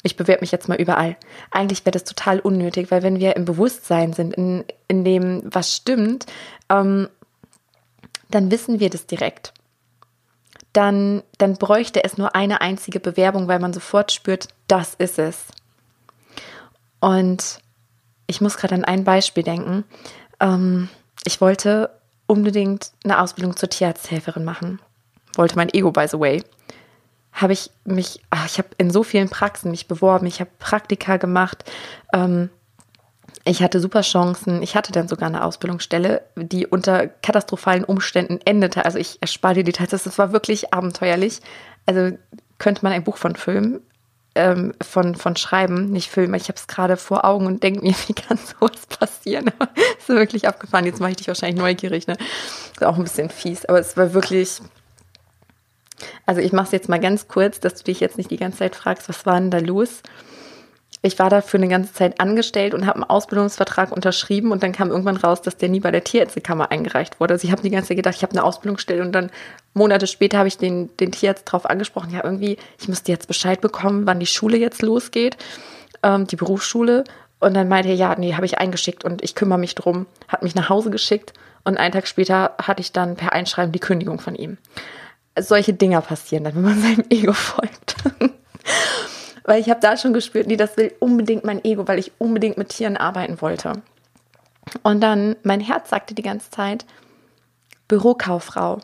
ich 0.02 0.16
bewerbe 0.16 0.42
mich 0.42 0.52
jetzt 0.52 0.68
mal 0.68 0.80
überall. 0.80 1.16
Eigentlich 1.50 1.84
wäre 1.86 1.92
das 1.92 2.04
total 2.04 2.38
unnötig, 2.38 2.90
weil 2.90 3.02
wenn 3.02 3.18
wir 3.18 3.36
im 3.36 3.46
Bewusstsein 3.46 4.12
sind, 4.12 4.34
in, 4.34 4.64
in 4.86 5.02
dem, 5.02 5.42
was 5.44 5.74
stimmt, 5.74 6.26
ähm, 6.68 7.08
dann 8.30 8.50
wissen 8.50 8.80
wir 8.80 8.90
das 8.90 9.06
direkt. 9.06 9.54
Dann, 10.74 11.22
dann 11.38 11.54
bräuchte 11.54 12.04
es 12.04 12.18
nur 12.18 12.34
eine 12.34 12.60
einzige 12.60 13.00
Bewerbung, 13.00 13.48
weil 13.48 13.60
man 13.60 13.72
sofort 13.72 14.12
spürt, 14.12 14.48
das 14.66 14.94
ist 14.94 15.18
es. 15.18 15.46
Und 17.00 17.60
ich 18.26 18.40
muss 18.40 18.56
gerade 18.56 18.74
an 18.74 18.84
ein 18.84 19.04
Beispiel 19.04 19.42
denken. 19.42 19.84
Ähm, 20.40 20.88
ich 21.24 21.40
wollte 21.40 21.90
unbedingt 22.26 22.92
eine 23.04 23.20
Ausbildung 23.20 23.56
zur 23.56 23.70
Tierarzthelferin 23.70 24.44
machen. 24.44 24.80
Wollte 25.36 25.56
mein 25.56 25.72
Ego, 25.72 25.92
by 25.92 26.06
the 26.08 26.18
way. 26.18 26.42
Habe 27.34 27.52
ich 27.52 27.70
mich, 27.84 28.22
ach, 28.30 28.46
ich 28.46 28.58
habe 28.58 28.68
in 28.78 28.90
so 28.90 29.02
vielen 29.02 29.28
Praxen 29.28 29.70
mich 29.70 29.88
beworben, 29.88 30.26
ich 30.26 30.40
habe 30.40 30.50
Praktika 30.58 31.18
gemacht, 31.18 31.70
ähm, 32.12 32.48
ich 33.44 33.62
hatte 33.62 33.78
super 33.80 34.00
Chancen. 34.00 34.62
Ich 34.62 34.74
hatte 34.74 34.92
dann 34.92 35.08
sogar 35.08 35.28
eine 35.28 35.44
Ausbildungsstelle, 35.44 36.22
die 36.36 36.66
unter 36.66 37.06
katastrophalen 37.06 37.84
Umständen 37.84 38.40
endete. 38.44 38.84
Also 38.84 38.98
ich 38.98 39.18
erspare 39.20 39.54
die 39.54 39.64
Details. 39.64 39.90
Das 39.90 40.18
war 40.18 40.32
wirklich 40.32 40.72
abenteuerlich. 40.72 41.40
Also 41.84 42.16
könnte 42.58 42.82
man 42.82 42.92
ein 42.92 43.04
Buch 43.04 43.18
von 43.18 43.36
filmen, 43.36 43.82
ähm, 44.34 44.72
von, 44.80 45.14
von 45.14 45.36
schreiben, 45.36 45.90
nicht 45.90 46.10
filmen. 46.10 46.34
Ich 46.34 46.48
habe 46.48 46.56
es 46.56 46.66
gerade 46.66 46.96
vor 46.96 47.26
Augen 47.26 47.46
und 47.46 47.62
denke 47.62 47.82
mir, 47.82 47.94
wie 48.06 48.14
kann 48.14 48.38
sowas 48.38 48.86
passieren? 48.86 49.50
ist 49.98 50.08
wirklich 50.08 50.48
abgefahren. 50.48 50.86
Jetzt 50.86 51.00
mache 51.00 51.10
ich 51.10 51.18
dich 51.18 51.28
wahrscheinlich 51.28 51.60
neugierig. 51.60 52.06
Ne? 52.06 52.16
Ist 52.72 52.82
auch 52.82 52.96
ein 52.96 53.04
bisschen 53.04 53.28
fies, 53.28 53.66
aber 53.66 53.78
es 53.78 53.96
war 53.96 54.14
wirklich. 54.14 54.60
Also 56.26 56.40
ich 56.40 56.52
mache 56.52 56.66
es 56.66 56.72
jetzt 56.72 56.88
mal 56.88 57.00
ganz 57.00 57.28
kurz, 57.28 57.60
dass 57.60 57.74
du 57.74 57.84
dich 57.84 58.00
jetzt 58.00 58.18
nicht 58.18 58.30
die 58.30 58.36
ganze 58.36 58.58
Zeit 58.58 58.76
fragst, 58.76 59.08
was 59.08 59.26
war 59.26 59.38
denn 59.38 59.50
da 59.50 59.58
los? 59.58 60.02
ich 61.04 61.18
war 61.18 61.28
da 61.28 61.42
für 61.42 61.58
eine 61.58 61.68
ganze 61.68 61.92
Zeit 61.92 62.18
angestellt 62.18 62.72
und 62.72 62.86
habe 62.86 62.94
einen 62.94 63.04
Ausbildungsvertrag 63.04 63.92
unterschrieben 63.92 64.52
und 64.52 64.62
dann 64.62 64.72
kam 64.72 64.90
irgendwann 64.90 65.18
raus, 65.18 65.42
dass 65.42 65.58
der 65.58 65.68
nie 65.68 65.80
bei 65.80 65.90
der 65.90 66.02
Tierärztekammer 66.02 66.70
eingereicht 66.70 67.20
wurde. 67.20 67.34
Also 67.34 67.46
ich 67.46 67.52
habe 67.52 67.60
die 67.60 67.68
ganze 67.68 67.88
Zeit 67.88 67.98
gedacht, 67.98 68.14
ich 68.16 68.22
habe 68.22 68.32
eine 68.32 68.42
Ausbildungsstelle 68.42 69.02
und 69.02 69.12
dann 69.12 69.30
Monate 69.74 70.06
später 70.06 70.38
habe 70.38 70.48
ich 70.48 70.56
den, 70.56 70.96
den 70.96 71.12
Tierarzt 71.12 71.46
darauf 71.46 71.68
angesprochen, 71.68 72.10
ja 72.10 72.24
irgendwie, 72.24 72.56
ich 72.80 72.88
müsste 72.88 73.12
jetzt 73.12 73.28
Bescheid 73.28 73.60
bekommen, 73.60 74.06
wann 74.06 74.18
die 74.18 74.26
Schule 74.26 74.56
jetzt 74.56 74.80
losgeht, 74.80 75.36
ähm, 76.02 76.26
die 76.26 76.36
Berufsschule. 76.36 77.04
Und 77.38 77.52
dann 77.52 77.68
meinte 77.68 77.90
er, 77.90 77.96
ja, 77.96 78.14
nee, 78.18 78.34
habe 78.34 78.46
ich 78.46 78.56
eingeschickt 78.56 79.04
und 79.04 79.22
ich 79.22 79.34
kümmere 79.34 79.58
mich 79.58 79.74
drum, 79.74 80.06
hat 80.28 80.42
mich 80.42 80.54
nach 80.54 80.70
Hause 80.70 80.88
geschickt 80.88 81.34
und 81.64 81.76
einen 81.76 81.92
Tag 81.92 82.06
später 82.08 82.54
hatte 82.62 82.80
ich 82.80 82.92
dann 82.92 83.16
per 83.16 83.34
Einschreiben 83.34 83.72
die 83.72 83.80
Kündigung 83.80 84.20
von 84.20 84.34
ihm. 84.34 84.56
Solche 85.38 85.74
Dinger 85.74 86.00
passieren 86.00 86.44
dann, 86.44 86.54
wenn 86.54 86.62
man 86.62 86.80
seinem 86.82 87.04
Ego 87.10 87.32
folgt. 87.32 87.96
weil 89.44 89.60
ich 89.60 89.70
habe 89.70 89.80
da 89.80 89.96
schon 89.96 90.12
gespürt, 90.12 90.46
nee, 90.46 90.56
das 90.56 90.76
will 90.76 90.92
unbedingt 91.00 91.44
mein 91.44 91.64
Ego, 91.64 91.86
weil 91.86 91.98
ich 91.98 92.12
unbedingt 92.18 92.58
mit 92.58 92.70
Tieren 92.70 92.96
arbeiten 92.96 93.40
wollte. 93.40 93.82
Und 94.82 95.00
dann, 95.00 95.36
mein 95.42 95.60
Herz 95.60 95.90
sagte 95.90 96.14
die 96.14 96.22
ganze 96.22 96.50
Zeit, 96.50 96.86
Bürokauffrau. 97.88 98.80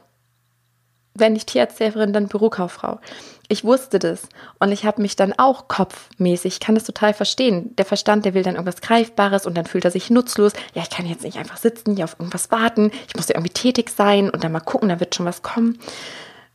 Wenn 1.15 1.33
nicht 1.33 1.49
Tierärzthelferin, 1.49 2.13
dann 2.13 2.29
Bürokauffrau. 2.29 3.01
Ich 3.49 3.65
wusste 3.65 3.99
das 3.99 4.29
und 4.61 4.71
ich 4.71 4.85
habe 4.85 5.03
mich 5.03 5.17
dann 5.17 5.35
auch 5.37 5.67
kopfmäßig, 5.67 6.55
ich 6.55 6.61
kann 6.61 6.77
das 6.77 6.85
total 6.85 7.13
verstehen. 7.13 7.75
Der 7.77 7.85
Verstand, 7.85 8.25
der 8.25 8.35
will 8.35 8.45
dann 8.45 8.55
irgendwas 8.55 8.81
Greifbares 8.81 9.45
und 9.45 9.57
dann 9.57 9.67
fühlt 9.67 9.85
er 9.85 9.91
sich 9.91 10.09
nutzlos. 10.09 10.53
Ja, 10.73 10.83
ich 10.83 10.91
kann 10.91 11.07
jetzt 11.07 11.25
nicht 11.25 11.37
einfach 11.37 11.57
sitzen, 11.57 11.97
hier 11.97 12.05
auf 12.05 12.15
irgendwas 12.21 12.53
warten. 12.53 12.93
Ich 13.09 13.17
muss 13.17 13.29
ja 13.29 13.35
irgendwie 13.35 13.53
tätig 13.53 13.91
sein 13.91 14.31
und 14.31 14.45
dann 14.45 14.53
mal 14.53 14.61
gucken, 14.61 14.89
da 14.89 15.01
wird 15.01 15.17
schon 15.17 15.27
was 15.27 15.43
kommen. 15.43 15.81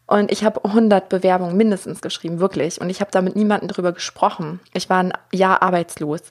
Und 0.08 0.32
ich 0.32 0.44
habe 0.44 0.64
100 0.64 1.10
Bewerbungen 1.10 1.58
mindestens 1.58 2.02
geschrieben, 2.02 2.40
wirklich. 2.40 2.80
Und 2.80 2.90
ich 2.90 3.02
habe 3.02 3.12
da 3.12 3.22
mit 3.22 3.36
niemandem 3.36 3.70
drüber 3.70 3.92
gesprochen. 3.92 4.60
Ich 4.74 4.90
war 4.90 5.00
ein 5.00 5.14
Jahr 5.32 5.64
arbeitslos. 5.64 6.22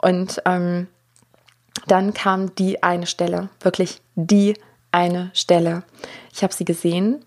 Und 0.00 0.40
ähm, 0.46 0.86
dann 1.86 2.14
kam 2.14 2.54
die 2.54 2.82
eine 2.82 3.06
Stelle, 3.06 3.50
wirklich 3.60 4.00
die 4.14 4.54
eine 4.92 5.30
Stelle. 5.34 5.82
Ich 6.32 6.42
habe 6.42 6.54
sie 6.54 6.64
gesehen 6.64 7.24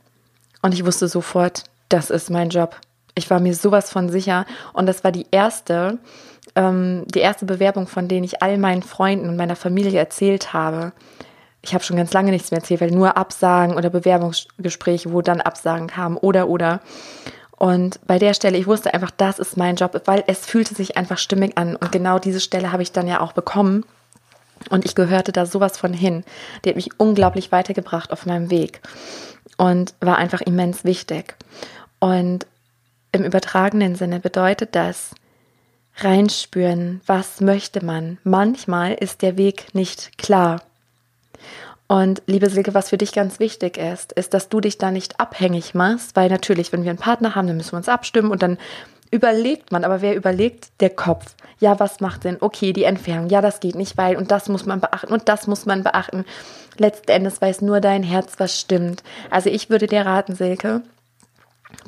und 0.62 0.74
ich 0.74 0.86
wusste 0.86 1.08
sofort, 1.08 1.66
das 1.90 2.10
ist 2.10 2.30
mein 2.30 2.50
Job. 2.50 2.76
Ich 3.14 3.30
war 3.30 3.40
mir 3.40 3.54
sowas 3.54 3.92
von 3.92 4.10
sicher. 4.10 4.46
Und 4.74 4.88
das 4.88 5.04
war 5.04 5.12
die 5.12 5.28
erste, 5.32 6.00
ähm, 6.56 7.06
die 7.08 7.20
erste 7.20 7.46
Bewerbung, 7.46 7.88
von 7.88 8.08
denen 8.08 8.24
ich 8.24 8.42
all 8.42 8.58
meinen 8.58 8.84
Freunden 8.84 9.30
und 9.30 9.36
meiner 9.36 9.56
Familie 9.56 10.00
erzählt 10.00 10.54
habe 10.54 10.94
ich 11.62 11.74
habe 11.74 11.84
schon 11.84 11.98
ganz 11.98 12.12
lange 12.14 12.32
nichts 12.32 12.52
mehr 12.52 12.60
erzählt, 12.60 12.82
weil 12.82 12.92
nur 12.92 13.18
Absagen 13.18 13.76
oder 13.76 13.90
Bewerbungsgespräche, 13.90 15.12
wo 15.12 15.22
dann 15.22 15.42
Absagen 15.42 15.88
kamen 15.88 16.18
oder 16.18 16.48
oder. 16.48 16.82
Und 17.58 18.00
bei 18.08 18.18
der 18.18 18.34
Stelle, 18.34 18.58
ich 18.58 18.66
wusste 18.66 18.94
einfach, 18.94 19.12
das 19.12 19.38
ist 19.38 19.58
mein 19.58 19.76
Job, 19.76 20.02
weil 20.06 20.24
es 20.26 20.46
fühlte 20.46 20.74
sich 20.74 20.98
einfach 20.98 21.20
stimmig 21.20 21.58
an. 21.60 21.76
Und 21.76 21.92
genau 21.92 22.18
diese 22.18 22.40
Stelle 22.40 22.72
habe 22.72 22.82
ich 22.82 22.92
dann 22.92 23.08
ja 23.08 23.22
auch 23.22 23.34
bekommen. 23.34 23.86
Und 24.70 24.86
ich 24.86 24.96
gehörte 24.96 25.32
da 25.32 25.46
sowas 25.46 25.78
von 25.78 25.94
hin. 25.94 26.24
Die 26.64 26.70
hat 26.70 26.76
mich 26.76 27.00
unglaublich 27.00 27.52
weitergebracht 27.52 28.12
auf 28.12 28.26
meinem 28.26 28.50
Weg 28.50 28.82
und 29.58 29.94
war 30.00 30.18
einfach 30.18 30.42
immens 30.42 30.84
wichtig. 30.84 31.36
Und 32.00 32.48
im 33.12 33.24
übertragenen 33.24 33.96
Sinne 33.96 34.20
bedeutet 34.20 34.76
das, 34.76 35.12
reinspüren, 35.98 37.02
was 37.06 37.42
möchte 37.42 37.86
man. 37.86 38.18
Manchmal 38.24 38.94
ist 38.94 39.22
der 39.22 39.38
Weg 39.38 39.76
nicht 39.76 40.18
klar. 40.18 40.62
Und 41.88 42.22
liebe 42.26 42.50
Silke, 42.50 42.74
was 42.74 42.90
für 42.90 42.98
dich 42.98 43.12
ganz 43.12 43.40
wichtig 43.40 43.78
ist, 43.78 44.14
ist, 44.14 44.34
dass 44.34 44.48
du 44.48 44.62
dich 44.62 44.78
da 44.78 44.92
nicht 44.92 45.20
abhängig 45.20 45.74
machst, 45.74 46.16
weil 46.16 46.30
natürlich, 46.30 46.72
wenn 46.72 46.84
wir 46.84 46.90
einen 46.90 47.00
Partner 47.00 47.36
haben, 47.36 47.48
dann 47.48 47.58
müssen 47.58 47.74
wir 47.74 47.78
uns 47.78 47.90
abstimmen 47.90 48.32
und 48.32 48.42
dann 48.42 48.58
überlegt 49.12 49.72
man, 49.72 49.84
aber 49.84 50.02
wer 50.02 50.16
überlegt? 50.16 50.70
Der 50.80 50.90
Kopf. 50.90 51.36
Ja, 51.60 51.80
was 51.80 52.00
macht 52.00 52.24
Sinn? 52.24 52.38
Okay, 52.40 52.74
die 52.74 52.86
Entfernung. 52.86 53.30
Ja, 53.30 53.42
das 53.42 53.60
geht 53.60 53.76
nicht, 53.76 53.98
weil 53.98 54.16
und 54.16 54.32
das 54.32 54.48
muss 54.48 54.66
man 54.66 54.80
beachten 54.80 55.12
und 55.12 55.28
das 55.28 55.48
muss 55.48 55.66
man 55.66 55.84
beachten. 55.84 56.26
Letzten 56.78 57.12
Endes 57.12 57.42
weiß 57.42 57.62
nur 57.62 57.82
dein 57.82 58.04
Herz, 58.04 58.36
was 58.38 58.58
stimmt. 58.58 59.04
Also 59.30 59.50
ich 59.50 59.70
würde 59.70 59.88
dir 59.88 60.06
raten, 60.06 60.36
Silke, 60.36 60.82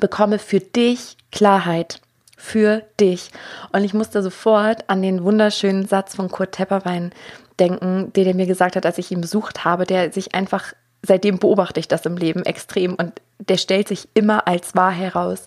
bekomme 0.00 0.38
für 0.38 0.60
dich 0.60 1.16
Klarheit. 1.32 2.00
Für 2.36 2.82
dich. 3.00 3.30
Und 3.72 3.84
ich 3.84 3.94
musste 3.94 4.22
sofort 4.22 4.84
an 4.90 5.00
den 5.00 5.24
wunderschönen 5.24 5.86
Satz 5.86 6.14
von 6.14 6.30
Kurt 6.30 6.52
Tepperwein 6.52 7.12
denken, 7.60 8.12
den 8.12 8.26
er 8.26 8.34
mir 8.34 8.46
gesagt 8.46 8.76
hat, 8.76 8.86
als 8.86 8.98
ich 8.98 9.10
ihn 9.10 9.20
besucht 9.20 9.64
habe, 9.64 9.84
der 9.84 10.12
sich 10.12 10.34
einfach, 10.34 10.72
seitdem 11.02 11.38
beobachte 11.38 11.80
ich 11.80 11.88
das 11.88 12.06
im 12.06 12.16
Leben 12.16 12.44
extrem 12.44 12.94
und 12.94 13.12
der 13.38 13.56
stellt 13.56 13.88
sich 13.88 14.08
immer 14.14 14.46
als 14.46 14.74
wahr 14.74 14.92
heraus. 14.92 15.44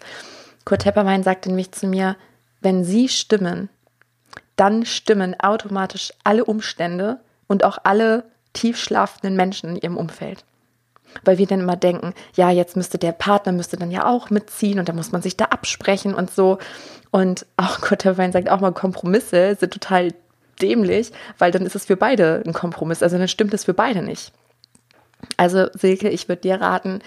Kurt 0.65 0.82
Tepperwein 0.82 1.24
sagte 1.24 1.50
nämlich 1.50 1.72
zu 1.72 1.88
mir, 1.88 2.15
wenn 2.62 2.84
Sie 2.84 3.08
stimmen, 3.08 3.70
dann 4.56 4.86
stimmen 4.86 5.39
automatisch 5.39 6.12
alle 6.24 6.43
Umstände 6.43 7.20
und 7.48 7.63
auch 7.63 7.78
alle 7.84 8.26
tiefschlafenden 8.54 9.36
Menschen 9.36 9.72
in 9.72 9.76
ihrem 9.78 9.98
Umfeld. 9.98 10.43
Weil 11.24 11.38
wir 11.38 11.48
dann 11.48 11.62
immer 11.62 11.78
denken, 11.78 12.13
ja, 12.36 12.50
jetzt 12.50 12.76
müsste 12.76 12.98
der 12.98 13.12
Partner 13.12 13.52
müsste 13.52 13.78
dann 13.78 13.91
ja 13.91 14.06
auch 14.06 14.30
mitziehen 14.30 14.80
und 14.80 14.89
da 14.89 14.93
muss 14.93 15.12
man 15.12 15.22
sich 15.22 15.38
da 15.38 15.46
absprechen 15.46 16.13
und 16.13 16.32
so. 16.32 16.58
Und 17.12 17.46
auch 17.56 17.80
Kurt 17.82 18.02
Tepperwein 18.02 18.32
sagt 18.32 18.50
auch 18.50 18.60
mal, 18.60 18.74
Kompromisse 18.74 19.56
sind 19.56 19.72
total 19.74 20.13
dämlich, 20.62 21.12
weil 21.38 21.52
dann 21.52 21.65
ist 21.65 21.76
es 21.76 21.86
für 21.86 21.98
beide 21.98 22.43
ein 22.46 22.54
Kompromiss. 22.54 23.04
Also 23.04 23.17
dann 23.17 23.28
stimmt 23.28 23.54
es 23.54 23.65
für 23.65 23.74
beide 23.74 24.02
nicht. 24.02 24.32
Also 25.36 25.67
Silke, 25.74 26.10
ich 26.10 26.28
würde 26.28 26.43
dir 26.43 26.62
raten, 26.62 27.02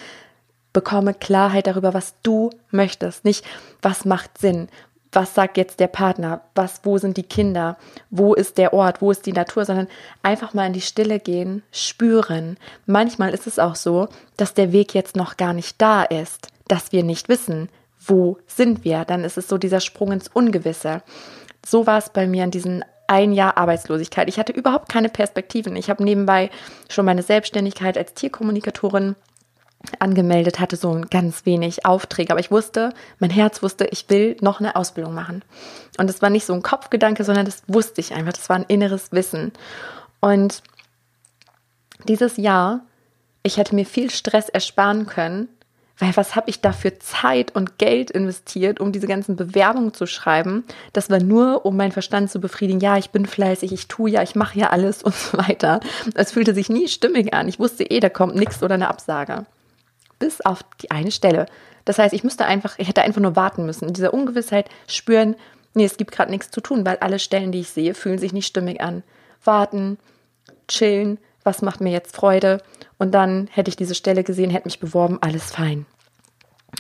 bekomme 0.73 1.15
Klarheit 1.15 1.67
darüber, 1.67 1.95
was 1.95 2.15
du 2.23 2.51
möchtest, 2.71 3.25
nicht 3.25 3.45
was 3.83 4.05
macht 4.05 4.39
Sinn. 4.39 4.69
Was 5.13 5.35
sagt 5.35 5.57
jetzt 5.57 5.81
der 5.81 5.89
Partner? 5.89 6.43
Was, 6.55 6.83
wo 6.85 6.97
sind 6.97 7.17
die 7.17 7.25
Kinder? 7.25 7.77
Wo 8.11 8.33
ist 8.33 8.59
der 8.59 8.73
Ort? 8.73 9.03
Wo 9.03 9.11
ist 9.11 9.27
die 9.27 9.33
Natur? 9.33 9.65
Sondern 9.65 9.89
einfach 10.23 10.55
mal 10.55 10.69
in 10.69 10.73
die 10.73 10.81
Stille 10.81 11.19
gehen, 11.19 11.65
spüren. 11.73 12.57
Manchmal 12.87 13.35
ist 13.35 13.49
es 13.49 13.59
auch 13.59 13.75
so, 13.75 14.09
dass 14.37 14.55
der 14.55 14.71
Weg 14.71 14.95
jetzt 14.95 15.17
noch 15.17 15.37
gar 15.37 15.53
nicht 15.53 15.83
da 15.83 16.05
ist, 16.05 16.49
dass 16.69 16.93
wir 16.93 17.03
nicht 17.03 17.29
wissen, 17.29 17.71
wo 17.99 18.39
sind 18.47 18.85
wir. 18.85 19.05
Dann 19.05 19.25
ist 19.25 19.37
es 19.37 19.49
so 19.49 19.59
dieser 19.59 19.81
Sprung 19.81 20.13
ins 20.13 20.29
Ungewisse. 20.29 21.03
So 21.67 21.89
war 21.89 21.99
es 21.99 22.11
bei 22.11 22.29
mir 22.29 22.45
in 22.45 22.53
diesen 22.53 22.85
ein 23.11 23.33
Jahr 23.33 23.57
Arbeitslosigkeit. 23.57 24.29
Ich 24.29 24.39
hatte 24.39 24.53
überhaupt 24.53 24.89
keine 24.89 25.09
Perspektiven. 25.09 25.75
Ich 25.75 25.91
habe 25.91 26.05
nebenbei 26.05 26.49
schon 26.89 27.05
meine 27.05 27.25
Selbstständigkeit 27.25 27.99
als 27.99 28.15
Tierkommunikatorin 28.15 29.17
angemeldet, 29.99 30.61
hatte 30.61 30.77
so 30.77 30.93
ein 30.93 31.07
ganz 31.07 31.45
wenig 31.45 31.85
Aufträge, 31.87 32.31
aber 32.31 32.39
ich 32.41 32.53
wusste, 32.53 32.93
mein 33.19 33.31
Herz 33.31 33.63
wusste, 33.63 33.87
ich 33.87 34.09
will 34.11 34.37
noch 34.41 34.61
eine 34.61 34.77
Ausbildung 34.77 35.13
machen. 35.15 35.43
Und 35.99 36.09
das 36.09 36.23
war 36.23 36.31
nicht 36.31 36.47
so 36.47 36.53
ein 36.53 36.63
Kopfgedanke, 36.63 37.25
sondern 37.25 37.47
das 37.47 37.63
wusste 37.67 38.01
ich 38.01 38.15
einfach, 38.15 38.35
das 38.35 38.49
war 38.49 38.57
ein 38.57 38.67
inneres 38.69 39.11
Wissen. 39.11 39.53
Und 40.21 40.63
dieses 42.05 42.37
Jahr, 42.37 42.83
ich 43.43 43.57
hätte 43.57 43.75
mir 43.75 43.87
viel 43.87 44.11
Stress 44.11 44.49
ersparen 44.49 45.07
können, 45.07 45.49
weil 46.01 46.17
was 46.17 46.35
habe 46.35 46.49
ich 46.49 46.61
da 46.61 46.73
für 46.73 46.99
Zeit 46.99 47.55
und 47.55 47.79
Geld 47.79 48.11
investiert, 48.11 48.81
um 48.81 48.91
diese 48.91 49.07
ganzen 49.07 49.37
Bewerbungen 49.37 49.93
zu 49.93 50.07
schreiben? 50.07 50.65
Das 50.93 51.11
war 51.11 51.21
nur, 51.21 51.67
um 51.67 51.77
meinen 51.77 51.93
Verstand 51.93 52.31
zu 52.31 52.41
befriedigen. 52.41 52.81
Ja, 52.81 52.97
ich 52.97 53.11
bin 53.11 53.27
fleißig, 53.27 53.71
ich 53.73 53.87
tue 53.87 54.11
ja, 54.11 54.23
ich 54.23 54.35
mache 54.35 54.59
ja 54.59 54.71
alles 54.71 55.03
und 55.05 55.15
so 55.15 55.37
weiter. 55.39 55.81
Es 56.15 56.33
fühlte 56.33 56.55
sich 56.55 56.71
nie 56.71 56.89
stimmig 56.89 57.35
an. 57.35 57.49
Ich 57.49 57.59
wusste 57.59 57.85
eh, 57.85 58.01
da 58.01 58.09
kommt 58.09 58.35
nichts 58.35 58.63
oder 58.63 58.75
eine 58.75 58.89
Absage. 58.89 59.45
Bis 60.19 60.41
auf 60.41 60.63
die 60.83 60.91
eine 60.91 61.11
Stelle. 61.11 61.47
Das 61.85 61.99
heißt, 61.99 62.15
ich 62.15 62.25
müsste 62.25 62.47
einfach, 62.47 62.79
ich 62.79 62.89
hätte 62.89 63.03
einfach 63.03 63.21
nur 63.21 63.37
warten 63.37 63.67
müssen. 63.67 63.89
In 63.89 63.95
dieser 63.95 64.15
Ungewissheit 64.15 64.69
spüren, 64.87 65.37
nee, 65.75 65.85
es 65.85 65.99
gibt 65.99 66.13
gerade 66.13 66.31
nichts 66.31 66.51
zu 66.51 66.61
tun, 66.61 66.85
weil 66.87 66.97
alle 66.99 67.19
Stellen, 67.19 67.53
die 67.53 67.61
ich 67.61 67.71
sehe, 67.71 67.95
fühlen 67.95 68.19
sich 68.19 68.33
nicht 68.33 68.47
stimmig 68.47 68.81
an. 68.81 69.03
Warten, 69.45 69.99
chillen, 70.69 71.19
was 71.43 71.63
macht 71.63 71.81
mir 71.81 71.91
jetzt 71.91 72.17
Freude? 72.17 72.63
Und 73.01 73.13
dann 73.13 73.49
hätte 73.51 73.71
ich 73.71 73.77
diese 73.77 73.95
Stelle 73.95 74.23
gesehen, 74.25 74.51
hätte 74.51 74.69
mich 74.69 74.79
beworben, 74.79 75.17
alles 75.23 75.53
fein. 75.53 75.87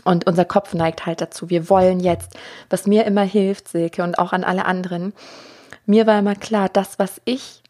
Und 0.04 0.26
unser 0.26 0.44
Kopf 0.44 0.74
neigt 0.74 1.06
halt 1.06 1.22
dazu. 1.22 1.48
Wir 1.48 1.70
wollen 1.70 1.98
jetzt, 1.98 2.36
was 2.68 2.86
mir 2.86 3.06
immer 3.06 3.22
hilft, 3.22 3.68
Silke, 3.68 4.02
und 4.02 4.18
auch 4.18 4.34
an 4.34 4.44
alle 4.44 4.66
anderen. 4.66 5.14
Mir 5.86 6.06
war 6.06 6.18
immer 6.18 6.34
klar, 6.34 6.68
das, 6.68 6.98
was 6.98 7.22
ich 7.24 7.62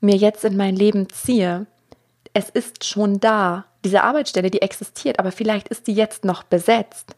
mir 0.00 0.16
jetzt 0.16 0.44
in 0.44 0.56
mein 0.56 0.74
Leben 0.74 1.08
ziehe, 1.08 1.66
es 2.32 2.50
ist 2.50 2.84
schon 2.84 3.20
da. 3.20 3.64
Diese 3.84 4.02
Arbeitsstelle, 4.02 4.50
die 4.50 4.60
existiert, 4.60 5.20
aber 5.20 5.30
vielleicht 5.30 5.68
ist 5.68 5.86
die 5.86 5.94
jetzt 5.94 6.24
noch 6.24 6.42
besetzt. 6.42 7.14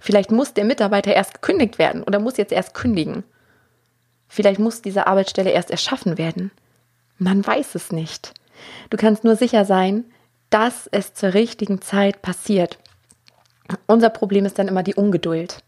Vielleicht 0.00 0.30
muss 0.30 0.54
der 0.54 0.64
Mitarbeiter 0.64 1.12
erst 1.12 1.34
gekündigt 1.34 1.78
werden 1.78 2.02
oder 2.02 2.18
muss 2.18 2.38
jetzt 2.38 2.52
erst 2.52 2.72
kündigen. 2.72 3.24
Vielleicht 4.26 4.58
muss 4.58 4.80
diese 4.80 5.06
Arbeitsstelle 5.06 5.50
erst 5.50 5.70
erschaffen 5.70 6.16
werden. 6.16 6.50
Man 7.18 7.46
weiß 7.46 7.74
es 7.74 7.92
nicht. 7.92 8.32
Du 8.90 8.96
kannst 8.96 9.24
nur 9.24 9.36
sicher 9.36 9.64
sein, 9.64 10.04
dass 10.50 10.88
es 10.90 11.14
zur 11.14 11.34
richtigen 11.34 11.82
Zeit 11.82 12.22
passiert. 12.22 12.78
Unser 13.86 14.10
Problem 14.10 14.46
ist 14.46 14.58
dann 14.58 14.68
immer 14.68 14.82
die 14.82 14.94
Ungeduld. 14.94 15.62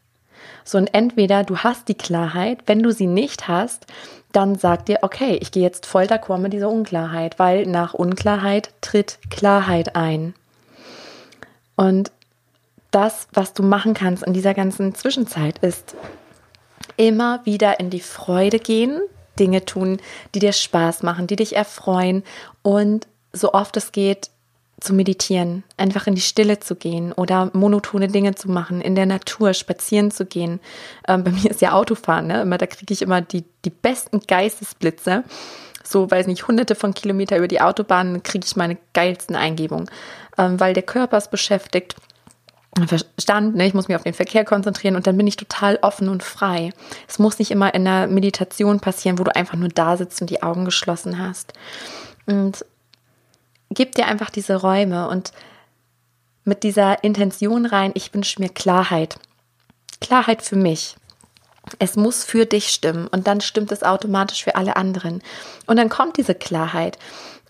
So, 0.65 0.79
und 0.79 0.95
entweder 0.95 1.45
du 1.45 1.59
hast 1.59 1.89
die 1.89 1.97
Klarheit, 1.97 2.61
wenn 2.67 2.83
du 2.83 2.93
sie 2.93 3.07
nicht 3.07 3.49
hast, 3.49 3.87
dann 4.33 4.55
sag 4.55 4.87
dir, 4.87 4.99
okay, 5.03 5.39
ich 5.41 5.51
gehe 5.51 5.63
jetzt 5.63 5.87
voll 5.87 6.05
d'accord 6.05 6.39
mit 6.39 6.53
dieser 6.53 6.71
Unklarheit, 6.71 7.39
weil 7.39 7.67
nach 7.67 7.95
Unklarheit 7.95 8.71
tritt 8.81 9.19
Klarheit 9.31 9.97
ein. 9.97 10.35
Und 11.77 12.13
das, 12.91 13.29
was 13.33 13.53
du 13.53 13.63
machen 13.63 13.95
kannst 13.95 14.23
in 14.23 14.33
dieser 14.33 14.55
ganzen 14.55 14.95
Zwischenzeit, 14.95 15.59
ist 15.59 15.95
immer 16.97 17.45
wieder 17.45 17.81
in 17.81 17.91
die 17.91 18.01
Freude 18.01 18.59
gehen, 18.59 19.01
Dinge 19.41 19.65
tun, 19.65 19.99
die 20.35 20.39
dir 20.39 20.53
Spaß 20.53 21.03
machen, 21.03 21.27
die 21.27 21.37
dich 21.37 21.57
erfreuen 21.57 22.23
und 22.63 23.09
so 23.33 23.53
oft 23.55 23.77
es 23.77 23.93
geht, 23.93 24.31
zu 24.81 24.95
meditieren, 24.95 25.63
einfach 25.77 26.07
in 26.07 26.15
die 26.15 26.21
Stille 26.21 26.59
zu 26.59 26.75
gehen 26.75 27.13
oder 27.13 27.51
monotone 27.53 28.09
Dinge 28.09 28.35
zu 28.35 28.51
machen, 28.51 28.81
in 28.81 28.95
der 28.95 29.07
Natur 29.07 29.53
spazieren 29.53 30.11
zu 30.11 30.25
gehen. 30.25 30.59
Ähm, 31.07 31.23
bei 31.23 31.31
mir 31.31 31.51
ist 31.51 31.61
ja 31.61 31.73
Autofahren, 31.73 32.27
ne? 32.27 32.43
Immer, 32.43 32.59
da 32.59 32.67
kriege 32.67 32.93
ich 32.93 33.03
immer 33.03 33.21
die, 33.21 33.45
die 33.65 33.71
besten 33.71 34.21
Geistesblitze. 34.21 35.25
So, 35.85 36.11
weiß 36.11 36.27
nicht, 36.29 36.47
hunderte 36.47 36.75
von 36.75 36.95
Kilometer 36.95 37.37
über 37.37 37.49
die 37.49 37.61
Autobahn 37.61 38.23
kriege 38.23 38.47
ich 38.47 38.57
meine 38.57 38.79
geilsten 38.93 39.37
Eingebungen, 39.37 39.91
ähm, 40.39 40.59
weil 40.61 40.73
der 40.73 40.83
Körper 40.83 41.19
ist 41.19 41.31
beschäftigt. 41.31 41.97
Verstand, 42.89 43.57
ne? 43.57 43.67
ich 43.67 43.75
muss 43.75 43.89
mich 43.89 43.97
auf 43.97 44.03
den 44.03 44.15
Verkehr 44.15 44.45
konzentrieren 44.45 44.97
und 44.97 45.07
dann 45.07 45.17
bin 45.17 45.27
ich 45.27 45.37
total 45.37 45.79
offen 45.83 46.09
und 46.09 46.23
frei. 46.23 46.73
Es 47.09 47.19
muss 47.19 47.39
nicht 47.39 47.51
immer 47.51 47.75
in 47.75 47.85
der 47.85 48.07
Meditation 48.07 48.81
passieren, 48.81 49.19
wo 49.19 49.25
du 49.25 49.35
einfach 49.35 49.57
nur 49.57 49.69
da 49.69 49.97
sitzt 49.97 50.21
und 50.21 50.31
die 50.31 50.43
Augen 50.43 50.65
geschlossen 50.65 51.19
hast. 51.19 51.53
Und 52.27 52.65
gib 53.71 53.95
dir 53.95 54.07
einfach 54.07 54.31
diese 54.31 54.57
Räume 54.57 55.09
und 55.09 55.33
mit 56.45 56.63
dieser 56.63 57.05
Intention 57.05 57.67
rein, 57.67 57.93
ich 57.95 58.13
wünsche 58.15 58.41
mir 58.41 58.49
Klarheit. 58.49 59.19
Klarheit 60.01 60.43
für 60.43 60.57
mich. 60.57 60.97
Es 61.79 61.97
muss 61.97 62.25
für 62.25 62.47
dich 62.47 62.69
stimmen 62.69 63.07
und 63.07 63.27
dann 63.27 63.41
stimmt 63.41 63.71
es 63.71 63.83
automatisch 63.83 64.43
für 64.43 64.57
alle 64.57 64.77
anderen. 64.77 65.23
Und 65.67 65.77
dann 65.77 65.89
kommt 65.89 66.17
diese 66.17 66.35
Klarheit. 66.35 66.99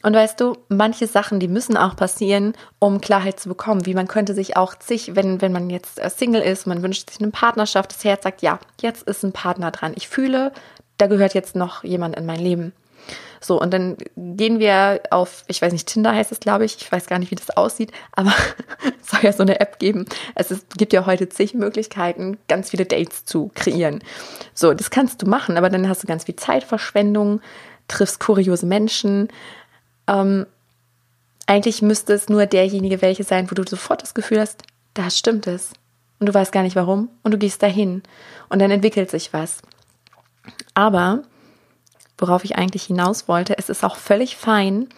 Und 0.03 0.15
weißt 0.15 0.41
du, 0.41 0.57
manche 0.69 1.07
Sachen, 1.07 1.41
die 1.41 1.49
müssen 1.49 1.77
auch 1.77 1.95
passieren, 1.95 2.55
um 2.79 3.01
Klarheit 3.01 3.39
zu 3.39 3.49
bekommen. 3.49 3.85
Wie 3.85 3.95
man 3.95 4.09
könnte 4.09 4.35
sich 4.35 4.57
auch 4.57 4.75
sich, 4.81 5.15
wenn, 5.15 5.43
wenn 5.43 5.53
man 5.53 5.69
jetzt 5.69 5.99
äh, 5.99 6.09
Single 6.09 6.43
ist, 6.43 6.67
man 6.67 6.83
wünscht 6.83 7.11
sich 7.11 7.21
eine 7.21 7.31
Partnerschaft, 7.31 7.93
das 7.93 8.05
Herz 8.05 8.25
sagt, 8.25 8.43
ja, 8.43 8.59
jetzt 8.81 9.03
ist 9.03 9.23
ein 9.23 9.33
Partner 9.33 9.71
dran. 9.71 9.93
Ich 9.97 10.09
fühle, 10.09 10.53
da 10.97 11.07
gehört 11.07 11.35
jetzt 11.35 11.55
noch 11.55 11.85
jemand 11.85 12.17
in 12.17 12.27
mein 12.27 12.41
Leben. 12.41 12.73
So, 13.43 13.61
und 13.61 13.73
dann 13.73 13.97
gehen 14.17 14.59
wir 14.59 15.01
auf, 15.11 15.45
ich 15.49 15.63
weiß 15.63 15.73
nicht, 15.73 15.89
Tinder 15.89 16.15
heißt 16.15 16.31
es, 16.31 16.41
glaube 16.41 16.67
ich. 16.67 16.77
Ich 16.77 16.93
weiß 16.93 17.07
gar 17.07 17.19
nicht, 17.19 17.31
wie 17.31 17.37
das 17.37 17.51
aussieht, 17.51 17.91
aber 18.13 18.33
es 19.01 19.11
soll 19.11 19.21
ja 19.23 19.33
so 19.33 19.43
eine 19.43 19.61
App 19.61 19.79
geben. 19.79 20.05
Es 20.35 20.51
ist, 20.51 20.77
gibt 20.77 20.93
ja 20.93 21.07
heute 21.07 21.29
zig 21.29 21.55
Möglichkeiten, 21.55 22.39
ganz 22.49 22.71
viele 22.71 22.85
Dates 22.85 23.25
zu 23.25 23.51
kreieren. 23.55 24.03
So, 24.53 24.75
das 24.75 24.91
kannst 24.91 25.23
du 25.23 25.27
machen, 25.27 25.57
aber 25.57 25.71
dann 25.71 25.89
hast 25.89 26.03
du 26.03 26.07
ganz 26.07 26.25
viel 26.25 26.37
Zeitverschwendung, 26.37 27.41
triffst 27.89 28.21
kuriose 28.21 28.67
Menschen. 28.67 29.29
Ähm, 30.11 30.47
eigentlich 31.47 31.83
müsste 31.83 32.13
es 32.13 32.29
nur 32.29 32.47
derjenige 32.47 33.01
welche 33.01 33.25
sein, 33.25 33.51
wo 33.51 33.55
du 33.55 33.65
sofort 33.67 34.03
das 34.03 34.15
Gefühl 34.15 34.41
hast, 34.41 34.63
da 34.95 35.09
stimmt 35.11 35.47
es. 35.47 35.73
Und 36.19 36.29
du 36.29 36.35
weißt 36.35 36.53
gar 36.53 36.63
nicht 36.63 36.77
warum 36.77 37.09
und 37.23 37.33
du 37.33 37.39
gehst 37.39 37.63
dahin. 37.63 38.03
Und 38.51 38.59
dann 38.59 38.71
entwickelt 38.71 39.11
sich 39.11 39.33
was. 39.33 39.63
Aber 40.75 41.23
worauf 42.19 42.45
ich 42.45 42.57
eigentlich 42.57 42.85
hinaus 42.85 43.29
wollte, 43.29 43.57
es 43.57 43.71
ist 43.71 43.85
auch 43.85 43.97
völlig 43.97 44.37
fein, 44.37 44.89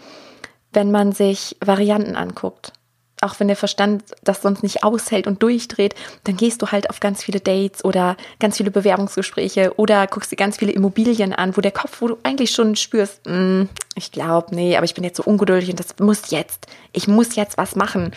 wenn 0.73 0.91
man 0.91 1.13
sich 1.13 1.57
Varianten 1.65 2.17
anguckt. 2.17 2.73
Auch 3.23 3.39
wenn 3.39 3.49
der 3.49 3.57
Verstand 3.57 4.03
das 4.23 4.43
sonst 4.43 4.63
nicht 4.63 4.85
aushält 4.85 5.27
und 5.27 5.43
durchdreht, 5.43 5.95
dann 6.25 6.37
gehst 6.37 6.61
du 6.61 6.67
halt 6.67 6.91
auf 6.91 7.01
ganz 7.01 7.23
viele 7.23 7.41
Dates 7.41 7.85
oder 7.85 8.17
ganz 8.41 8.57
viele 8.57 8.71
Bewerbungsgespräche 8.71 9.75
oder 9.77 10.07
guckst 10.07 10.33
dir 10.33 10.37
ganz 10.37 10.59
viele 10.59 10.73
Immobilien 10.73 11.33
an, 11.33 11.57
wo 11.57 11.61
der 11.61 11.71
Kopf, 11.71 12.01
wo 12.01 12.09
du 12.09 12.19
eigentlich 12.23 12.51
schon 12.51 12.77
spürst, 12.77 13.27
mm, 13.27 13.65
ich 13.95 14.11
glaube, 14.11 14.55
nee, 14.55 14.77
aber 14.77 14.85
ich 14.85 14.95
bin 14.95 15.05
jetzt 15.05 15.19
so 15.19 15.23
ungeduldig 15.25 15.71
und 15.71 15.79
das 15.79 15.99
muss 15.99 16.31
jetzt, 16.31 16.67
ich 16.93 17.09
muss 17.09 17.37
jetzt 17.37 17.59
was 17.59 17.77
machen. 17.77 18.13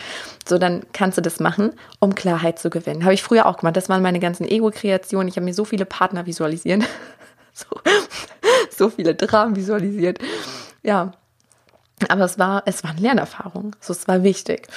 So, 0.48 0.58
dann 0.58 0.84
kannst 0.92 1.18
du 1.18 1.22
das 1.22 1.38
machen, 1.40 1.72
um 2.00 2.14
Klarheit 2.14 2.58
zu 2.58 2.70
gewinnen. 2.70 3.04
Habe 3.04 3.14
ich 3.14 3.22
früher 3.22 3.46
auch 3.46 3.58
gemacht. 3.58 3.76
Das 3.76 3.88
waren 3.88 4.02
meine 4.02 4.20
ganzen 4.20 4.48
Ego-Kreationen. 4.48 5.28
Ich 5.28 5.36
habe 5.36 5.44
mir 5.44 5.54
so 5.54 5.64
viele 5.64 5.84
Partner 5.84 6.26
visualisiert. 6.26 6.84
so, 7.52 7.66
so 8.70 8.90
viele 8.90 9.14
Dramen 9.14 9.54
visualisiert. 9.54 10.18
Ja, 10.82 11.12
aber 12.08 12.24
es 12.24 12.38
war, 12.38 12.62
es 12.66 12.84
war 12.84 12.90
eine 12.90 13.00
Lernerfahrung. 13.00 13.74
So, 13.80 13.92
es 13.92 14.06
war 14.08 14.22
wichtig. 14.22 14.68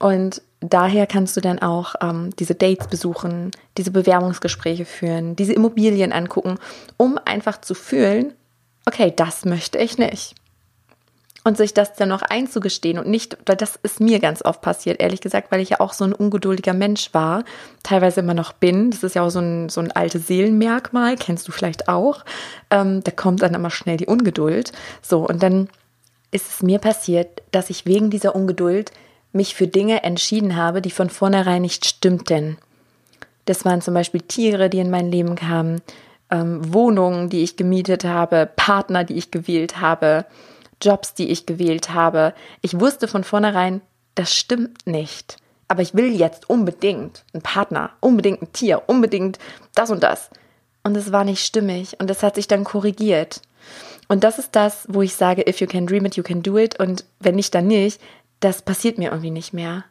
Und 0.00 0.42
daher 0.60 1.06
kannst 1.06 1.36
du 1.36 1.40
dann 1.40 1.60
auch 1.60 1.94
ähm, 2.00 2.30
diese 2.38 2.54
Dates 2.54 2.88
besuchen, 2.88 3.50
diese 3.76 3.90
Bewerbungsgespräche 3.90 4.84
führen, 4.84 5.36
diese 5.36 5.52
Immobilien 5.52 6.12
angucken, 6.12 6.58
um 6.96 7.18
einfach 7.24 7.60
zu 7.60 7.74
fühlen, 7.74 8.34
okay, 8.86 9.12
das 9.14 9.44
möchte 9.44 9.78
ich 9.78 9.98
nicht 9.98 10.34
und 11.48 11.56
sich 11.56 11.72
das 11.72 11.94
dann 11.94 12.10
noch 12.10 12.22
einzugestehen 12.22 12.98
und 12.98 13.08
nicht, 13.08 13.38
weil 13.46 13.56
das 13.56 13.76
ist 13.82 14.00
mir 14.00 14.20
ganz 14.20 14.44
oft 14.44 14.60
passiert, 14.60 15.00
ehrlich 15.00 15.20
gesagt, 15.20 15.50
weil 15.50 15.60
ich 15.60 15.70
ja 15.70 15.80
auch 15.80 15.94
so 15.94 16.04
ein 16.04 16.12
ungeduldiger 16.12 16.74
Mensch 16.74 17.14
war, 17.14 17.42
teilweise 17.82 18.20
immer 18.20 18.34
noch 18.34 18.52
bin. 18.52 18.90
Das 18.90 19.02
ist 19.02 19.14
ja 19.14 19.22
auch 19.22 19.30
so 19.30 19.40
ein, 19.40 19.68
so 19.70 19.80
ein 19.80 19.90
altes 19.90 20.26
Seelenmerkmal, 20.26 21.16
kennst 21.16 21.48
du 21.48 21.52
vielleicht 21.52 21.88
auch. 21.88 22.24
Ähm, 22.70 23.02
da 23.02 23.10
kommt 23.10 23.40
dann 23.42 23.54
immer 23.54 23.70
schnell 23.70 23.96
die 23.96 24.06
Ungeduld. 24.06 24.72
So, 25.00 25.26
und 25.26 25.42
dann 25.42 25.68
ist 26.30 26.48
es 26.48 26.62
mir 26.62 26.78
passiert, 26.78 27.42
dass 27.50 27.70
ich 27.70 27.86
wegen 27.86 28.10
dieser 28.10 28.34
Ungeduld 28.34 28.92
mich 29.32 29.54
für 29.54 29.66
Dinge 29.66 30.02
entschieden 30.02 30.56
habe, 30.56 30.82
die 30.82 30.90
von 30.90 31.10
vornherein 31.10 31.62
nicht 31.62 31.86
stimmten. 31.86 32.58
Das 33.44 33.64
waren 33.64 33.80
zum 33.80 33.94
Beispiel 33.94 34.20
Tiere, 34.20 34.68
die 34.68 34.78
in 34.78 34.90
mein 34.90 35.10
Leben 35.10 35.36
kamen, 35.36 35.80
ähm, 36.30 36.72
Wohnungen, 36.72 37.30
die 37.30 37.42
ich 37.42 37.56
gemietet 37.56 38.04
habe, 38.04 38.48
Partner, 38.56 39.04
die 39.04 39.14
ich 39.14 39.30
gewählt 39.30 39.80
habe, 39.80 40.26
Jobs, 40.82 41.14
die 41.14 41.30
ich 41.30 41.46
gewählt 41.46 41.90
habe. 41.90 42.34
Ich 42.60 42.78
wusste 42.78 43.08
von 43.08 43.24
vornherein, 43.24 43.80
das 44.14 44.34
stimmt 44.34 44.86
nicht. 44.86 45.36
Aber 45.66 45.82
ich 45.82 45.94
will 45.94 46.14
jetzt 46.14 46.48
unbedingt 46.48 47.24
einen 47.32 47.42
Partner, 47.42 47.90
unbedingt 48.00 48.42
ein 48.42 48.52
Tier, 48.52 48.82
unbedingt 48.86 49.38
das 49.74 49.90
und 49.90 50.02
das. 50.02 50.30
Und 50.82 50.96
es 50.96 51.12
war 51.12 51.24
nicht 51.24 51.44
stimmig 51.44 51.96
und 52.00 52.08
das 52.08 52.22
hat 52.22 52.36
sich 52.36 52.48
dann 52.48 52.64
korrigiert. 52.64 53.42
Und 54.08 54.24
das 54.24 54.38
ist 54.38 54.56
das, 54.56 54.86
wo 54.88 55.02
ich 55.02 55.14
sage, 55.14 55.48
if 55.48 55.60
you 55.60 55.66
can 55.66 55.86
dream 55.86 56.06
it, 56.06 56.16
you 56.16 56.22
can 56.22 56.42
do 56.42 56.56
it. 56.58 56.80
Und 56.80 57.04
wenn 57.20 57.36
nicht, 57.36 57.54
dann 57.54 57.66
nicht. 57.66 58.00
Das 58.40 58.62
passiert 58.62 58.98
mir 58.98 59.10
irgendwie 59.10 59.30
nicht 59.30 59.52
mehr. 59.52 59.84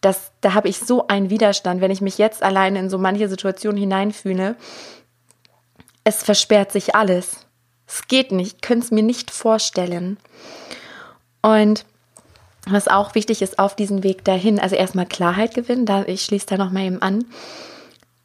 Das, 0.00 0.32
da 0.40 0.54
habe 0.54 0.68
ich 0.68 0.78
so 0.78 1.06
einen 1.06 1.30
Widerstand, 1.30 1.80
wenn 1.80 1.90
ich 1.90 2.00
mich 2.00 2.18
jetzt 2.18 2.42
alleine 2.42 2.78
in 2.78 2.90
so 2.90 2.98
manche 2.98 3.28
Situationen 3.28 3.78
hineinfühle. 3.78 4.56
Es 6.02 6.22
versperrt 6.22 6.72
sich 6.72 6.94
alles. 6.96 7.46
Es 7.86 8.08
geht 8.08 8.32
nicht, 8.32 8.56
ich 8.56 8.60
könnte 8.62 8.86
es 8.86 8.90
mir 8.90 9.02
nicht 9.02 9.30
vorstellen. 9.30 10.16
Und 11.42 11.84
was 12.66 12.88
auch 12.88 13.14
wichtig 13.14 13.42
ist 13.42 13.58
auf 13.58 13.76
diesem 13.76 14.02
Weg 14.02 14.24
dahin, 14.24 14.58
also 14.58 14.76
erstmal 14.76 15.06
Klarheit 15.06 15.54
gewinnen, 15.54 15.84
da 15.84 16.04
ich 16.04 16.24
schließe 16.24 16.46
da 16.46 16.56
nochmal 16.56 16.84
eben 16.84 17.02
an. 17.02 17.24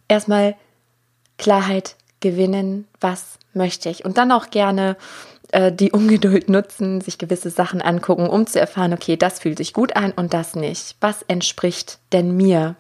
Erstmal 0.08 0.56
Klarheit 1.38 1.96
gewinnen, 2.20 2.88
was 3.00 3.38
möchte 3.54 3.90
ich. 3.90 4.06
Und 4.06 4.18
dann 4.18 4.32
auch 4.32 4.50
gerne 4.50 4.98
äh, 5.52 5.72
die 5.72 5.92
Ungeduld 5.94 6.50
nutzen, 6.50 7.02
sich 7.02 7.18
gewisse 7.18 7.50
Sachen 7.50 7.82
angucken, 7.82 8.28
um 8.28 8.48
zu 8.48 8.60
erfahren, 8.60 8.94
okay, 8.94 9.18
das 9.18 9.40
fühlt 9.40 9.58
sich 9.58 9.74
gut 9.74 9.96
an 9.96 10.12
und 10.12 10.34
das 10.34 10.56
nicht. 10.56 10.96
Was 11.00 11.24
entspricht 11.24 12.00
denn 12.12 12.36
mir? 12.36 12.76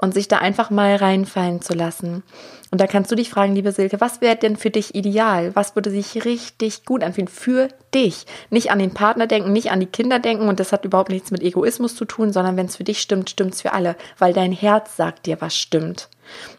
und 0.00 0.14
sich 0.14 0.28
da 0.28 0.38
einfach 0.38 0.70
mal 0.70 0.96
reinfallen 0.96 1.60
zu 1.60 1.74
lassen. 1.74 2.22
Und 2.70 2.80
da 2.80 2.86
kannst 2.86 3.10
du 3.10 3.16
dich 3.16 3.30
fragen, 3.30 3.54
liebe 3.54 3.72
Silke, 3.72 4.00
was 4.00 4.20
wäre 4.20 4.36
denn 4.36 4.56
für 4.56 4.70
dich 4.70 4.94
ideal? 4.94 5.54
Was 5.54 5.74
würde 5.74 5.90
sich 5.90 6.24
richtig 6.24 6.84
gut 6.84 7.02
anfühlen 7.02 7.28
für 7.28 7.68
dich? 7.94 8.26
Nicht 8.48 8.70
an 8.70 8.78
den 8.78 8.94
Partner 8.94 9.26
denken, 9.26 9.52
nicht 9.52 9.70
an 9.70 9.80
die 9.80 9.86
Kinder 9.86 10.18
denken 10.18 10.48
und 10.48 10.60
das 10.60 10.72
hat 10.72 10.84
überhaupt 10.84 11.10
nichts 11.10 11.30
mit 11.30 11.42
Egoismus 11.42 11.96
zu 11.96 12.04
tun, 12.04 12.32
sondern 12.32 12.56
wenn 12.56 12.66
es 12.66 12.76
für 12.76 12.84
dich 12.84 13.00
stimmt, 13.00 13.30
stimmt 13.30 13.54
es 13.54 13.62
für 13.62 13.72
alle, 13.72 13.96
weil 14.18 14.32
dein 14.32 14.52
Herz 14.52 14.96
sagt 14.96 15.26
dir, 15.26 15.40
was 15.40 15.56
stimmt. 15.56 16.08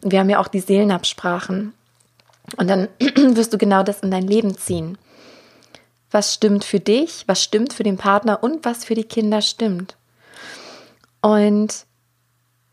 Und 0.03 0.11
wir 0.11 0.19
haben 0.19 0.29
ja 0.29 0.39
auch 0.39 0.49
die 0.49 0.59
Seelenabsprachen. 0.59 1.73
Und 2.57 2.69
dann 2.69 2.87
wirst 2.99 3.53
du 3.53 3.57
genau 3.57 3.83
das 3.83 4.01
in 4.01 4.11
dein 4.11 4.27
Leben 4.27 4.57
ziehen. 4.57 4.97
Was 6.09 6.33
stimmt 6.33 6.63
für 6.63 6.79
dich, 6.79 7.23
was 7.27 7.41
stimmt 7.41 7.73
für 7.73 7.83
den 7.83 7.97
Partner 7.97 8.43
und 8.43 8.65
was 8.65 8.83
für 8.83 8.95
die 8.95 9.05
Kinder 9.05 9.41
stimmt. 9.41 9.95
Und 11.21 11.85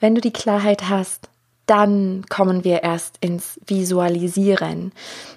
wenn 0.01 0.15
du 0.15 0.21
die 0.21 0.33
Klarheit 0.33 0.89
hast, 0.89 1.29
dann 1.67 2.25
kommen 2.29 2.65
wir 2.65 2.83
erst 2.83 3.19
ins 3.21 3.61
Visualisieren. 3.67 4.93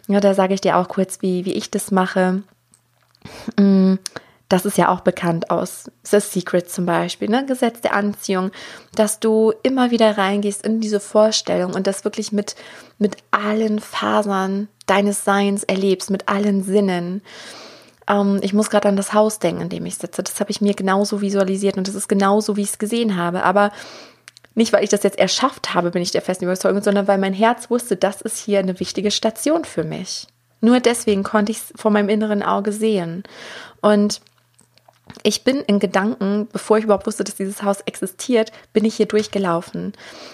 Ja, 0.08 0.20
da 0.20 0.34
sage 0.34 0.54
ich 0.54 0.62
dir 0.62 0.78
auch 0.78 0.88
kurz, 0.88 1.22
wie, 1.22 1.46
wie 1.46 1.54
ich 1.54 1.70
das 1.70 1.92
mache. 1.92 2.44
Das 4.52 4.66
ist 4.66 4.78
ja 4.78 4.90
auch 4.90 5.00
bekannt 5.00 5.50
aus 5.50 5.90
The 6.04 6.20
Secret 6.20 6.70
zum 6.70 6.86
Beispiel, 6.86 7.30
ne? 7.30 7.46
Gesetz 7.46 7.80
der 7.80 7.94
Anziehung, 7.94 8.52
dass 8.94 9.22
du 9.22 9.54
immer 9.64 9.92
wieder 9.92 10.18
reingehst 10.18 10.66
in 10.66 10.82
diese 10.82 11.00
Vorstellung 11.00 11.74
und 11.74 11.88
das 11.88 12.04
wirklich 12.04 12.34
mit, 12.34 12.58
mit 12.98 13.16
allen 13.32 13.80
Fasern 13.80 14.68
deines 14.88 15.24
Seins 15.24 15.64
erlebst, 15.64 16.10
mit 16.10 16.28
allen 16.28 16.64
Sinnen. 16.64 17.22
Ähm, 18.10 18.40
ich 18.42 18.52
muss 18.52 18.70
gerade 18.70 18.90
an 18.90 18.98
das 18.98 19.14
Haus 19.14 19.40
denken, 19.40 19.62
in 19.62 19.70
dem 19.70 19.86
ich 19.86 19.96
sitze. 19.96 20.22
Das 20.22 20.42
habe 20.42 20.52
ich 20.52 20.60
mir 20.60 20.74
genauso 20.74 21.22
visualisiert 21.22 21.78
und 21.78 21.88
das 21.88 21.96
ist 21.96 22.10
genauso, 22.10 22.58
wie 22.58 22.64
ich 22.64 22.72
es 22.72 22.78
gesehen 22.78 23.16
habe. 23.16 23.44
Aber 23.44 23.72
nicht, 24.54 24.74
weil 24.74 24.84
ich 24.84 24.90
das 24.90 25.04
jetzt 25.04 25.18
erschafft 25.18 25.74
habe, 25.74 25.92
bin 25.92 26.02
ich 26.02 26.12
der 26.12 26.22
festen 26.22 26.44
Überzeugung, 26.44 26.84
sondern 26.84 27.08
weil 27.08 27.20
mein 27.20 27.34
Herz 27.34 27.70
wusste, 27.70 27.96
das 27.96 28.20
ist 28.20 28.38
hier 28.38 28.60
eine 28.60 28.82
wichtige 28.82 29.12
Station 29.12 29.64
für 29.64 29.86
mich. 29.86 30.28
Nur 30.60 30.82
deswegen 30.82 31.24
konnte 31.24 31.54
ich 31.54 31.60
es 31.60 31.74
vor 31.78 31.90
meinem 31.90 32.10
inneren 32.10 32.44
Auge 32.44 32.74
sehen. 32.74 33.24
Und 33.82 34.22
ich 35.24 35.44
bin 35.44 35.58
in 35.58 35.80
Gedanken, 35.80 36.48
bevor 36.52 36.78
ich 36.78 36.84
überhaupt 36.84 37.08
wusste, 37.08 37.24
dass 37.24 37.36
dieses 37.36 37.64
Haus 37.64 37.82
existiert, 37.82 38.52
bin 38.74 38.86
ich 38.86 38.96
hier 38.96 39.06
durchgelaufen. 39.06 39.94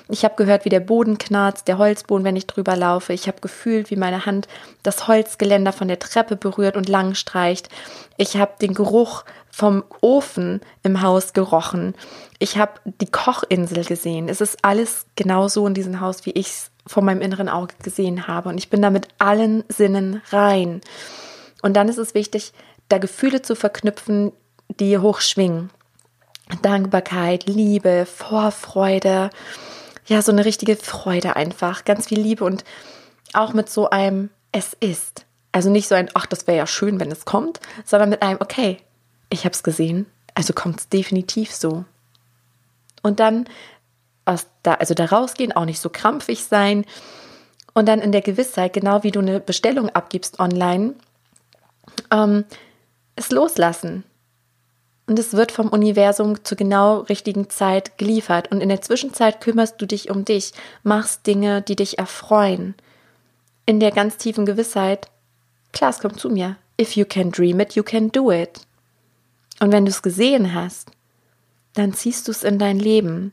Ich 0.10 0.24
habe 0.24 0.36
gehört, 0.36 0.66
wie 0.66 0.70
der 0.70 0.80
Boden 0.80 1.18
knarzt, 1.18 1.68
der 1.68 1.78
Holzboden, 1.78 2.26
wenn 2.26 2.36
ich 2.36 2.48
drüber 2.48 2.76
laufe. 2.76 3.14
Ich 3.14 3.28
habe 3.28 3.42
gefühlt, 3.42 3.92
wie 3.92 3.96
meine 3.96 4.26
Hand 4.26 4.48
das 4.84 5.08
Holzgeländer 5.08 5.74
von 5.74 5.88
der 5.88 6.00
Treppe 6.00 6.36
berührt 6.36 6.76
und 6.76 6.90
lang 6.90 7.16
streicht. 7.16 7.70
Ich 8.18 8.38
habe 8.38 8.54
den 8.62 8.74
Geruch 8.74 9.24
vom 9.52 9.84
Ofen 10.02 10.62
im 10.84 11.02
Haus 11.02 11.34
gerochen. 11.34 11.96
Ich 12.40 12.58
habe 12.58 12.74
die 12.86 13.10
Kochinsel 13.10 13.84
gesehen. 13.86 14.30
Es 14.30 14.42
ist 14.42 14.58
alles 14.64 15.06
genauso 15.16 15.66
in 15.66 15.74
diesem 15.74 16.00
Haus, 16.00 16.26
wie 16.26 16.32
ich 16.32 16.48
es 16.48 16.72
vor 16.86 17.04
meinem 17.04 17.22
inneren 17.22 17.50
Auge 17.50 17.74
gesehen 17.82 18.28
habe. 18.28 18.50
Und 18.50 18.58
ich 18.58 18.70
bin 18.70 18.82
da 18.82 18.90
mit 18.90 19.08
allen 19.18 19.64
Sinnen 19.68 20.22
rein. 20.30 20.82
Und 21.62 21.74
dann 21.74 21.90
ist 21.90 21.98
es 21.98 22.14
wichtig, 22.14 22.54
da 22.90 22.98
Gefühle 22.98 23.42
zu 23.42 23.56
verknüpfen, 23.56 24.32
die 24.70 24.98
hochschwingen. 24.98 25.70
Dankbarkeit, 26.62 27.46
Liebe, 27.46 28.06
Vorfreude, 28.06 29.30
ja, 30.06 30.22
so 30.22 30.32
eine 30.32 30.46
richtige 30.46 30.78
Freude 30.78 31.36
einfach, 31.36 31.84
ganz 31.84 32.08
viel 32.08 32.22
Liebe 32.22 32.46
und 32.46 32.64
auch 33.34 33.54
mit 33.54 33.70
so 33.70 33.90
einem 33.90 34.30
Es 34.52 34.74
ist. 34.80 35.26
Also 35.52 35.70
nicht 35.70 35.88
so 35.88 35.96
ein, 35.96 36.10
ach, 36.14 36.26
das 36.26 36.48
wäre 36.48 36.58
ja 36.58 36.68
schön, 36.68 37.00
wenn 37.00 37.12
es 37.12 37.26
kommt, 37.26 37.60
sondern 37.84 38.10
mit 38.10 38.22
einem, 38.22 38.40
okay, 38.40 38.78
ich 39.30 39.44
habe 39.44 39.54
es 39.54 39.64
gesehen, 39.64 40.06
also 40.34 40.54
kommt 40.54 40.80
es 40.80 40.90
definitiv 40.90 41.54
so. 41.54 41.84
Und 43.02 43.20
dann 43.20 43.50
aus 44.24 44.48
da, 44.64 44.76
also 44.76 44.94
da 44.94 45.06
rausgehen, 45.06 45.52
auch 45.52 45.66
nicht 45.66 45.80
so 45.80 45.90
krampfig 45.90 46.44
sein 46.44 46.86
und 47.74 47.88
dann 47.88 48.00
in 48.00 48.12
der 48.12 48.22
Gewissheit, 48.22 48.74
genau 48.74 49.04
wie 49.04 49.12
du 49.12 49.20
eine 49.20 49.40
Bestellung 49.40 49.90
abgibst 49.90 50.40
online, 50.40 50.96
ähm, 52.12 52.46
es 53.16 53.32
loslassen. 53.32 54.04
Und 55.08 55.18
es 55.18 55.34
wird 55.34 55.54
vom 55.54 55.70
Universum 55.70 56.44
zur 56.44 56.58
genau 56.58 57.00
richtigen 57.00 57.50
Zeit 57.50 57.98
geliefert. 57.98 58.52
Und 58.52 58.60
in 58.62 58.70
der 58.70 58.82
Zwischenzeit 58.82 59.40
kümmerst 59.40 59.82
du 59.82 59.86
dich 59.86 60.10
um 60.10 60.26
dich, 60.26 60.52
machst 60.84 61.26
Dinge, 61.26 61.62
die 61.62 61.78
dich 61.78 61.98
erfreuen. 61.98 62.76
In 63.66 63.80
der 63.80 63.92
ganz 63.92 64.18
tiefen 64.18 64.46
Gewissheit, 64.46 65.10
klar, 65.72 65.92
es 65.92 66.00
kommt 66.00 66.20
zu 66.20 66.30
mir. 66.30 66.58
If 66.80 66.96
you 66.98 67.06
can 67.06 67.32
dream 67.32 67.60
it, 67.62 67.74
you 67.74 67.84
can 67.84 68.12
do 68.12 68.32
it. 68.32 68.60
Und 69.60 69.72
wenn 69.72 69.86
du 69.86 69.92
es 69.92 70.02
gesehen 70.02 70.54
hast, 70.54 70.92
dann 71.74 71.94
ziehst 71.94 72.28
du 72.28 72.32
es 72.32 72.44
in 72.44 72.60
dein 72.60 72.78
Leben. 72.78 73.32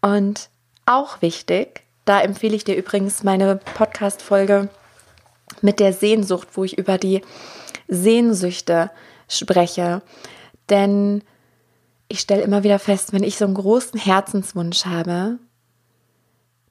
Und 0.00 0.50
auch 0.86 1.20
wichtig, 1.20 1.82
da 2.04 2.20
empfehle 2.20 2.54
ich 2.54 2.64
dir 2.64 2.76
übrigens 2.76 3.24
meine 3.24 3.56
Podcast-Folge 3.56 4.68
mit 5.62 5.80
der 5.80 5.92
Sehnsucht, 5.92 6.48
wo 6.54 6.62
ich 6.62 6.78
über 6.78 6.96
die 6.96 7.22
Sehnsüchte 7.88 8.90
spreche. 9.28 10.02
Denn 10.70 11.22
ich 12.08 12.20
stelle 12.20 12.42
immer 12.42 12.62
wieder 12.62 12.78
fest, 12.78 13.12
wenn 13.12 13.24
ich 13.24 13.36
so 13.36 13.44
einen 13.44 13.54
großen 13.54 13.98
Herzenswunsch 13.98 14.84
habe, 14.86 15.38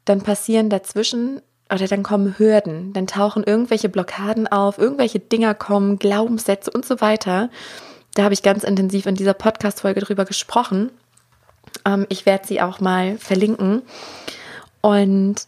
dann 0.06 0.22
passieren 0.22 0.70
dazwischen 0.70 1.42
oder 1.74 1.88
dann 1.88 2.04
kommen 2.04 2.38
Hürden, 2.38 2.94
dann 2.94 3.08
tauchen 3.08 3.44
irgendwelche 3.44 3.90
Blockaden 3.90 4.48
auf, 4.48 4.78
irgendwelche 4.78 5.20
Dinger 5.20 5.56
kommen, 5.56 5.98
Glaubenssätze 5.98 6.70
und 6.72 6.86
so 6.86 7.02
weiter. 7.02 7.50
Da 8.14 8.24
habe 8.24 8.34
ich 8.34 8.44
ganz 8.44 8.64
intensiv 8.64 9.08
in 9.08 9.16
dieser 9.16 9.34
Podcast-Folge 9.34 10.00
drüber 10.00 10.26
gesprochen. 10.26 10.92
Ähm, 11.86 12.06
ich 12.10 12.26
werde 12.26 12.48
sie 12.48 12.62
auch 12.62 12.80
mal 12.80 13.18
verlinken. 13.18 13.82
Und 14.82 15.48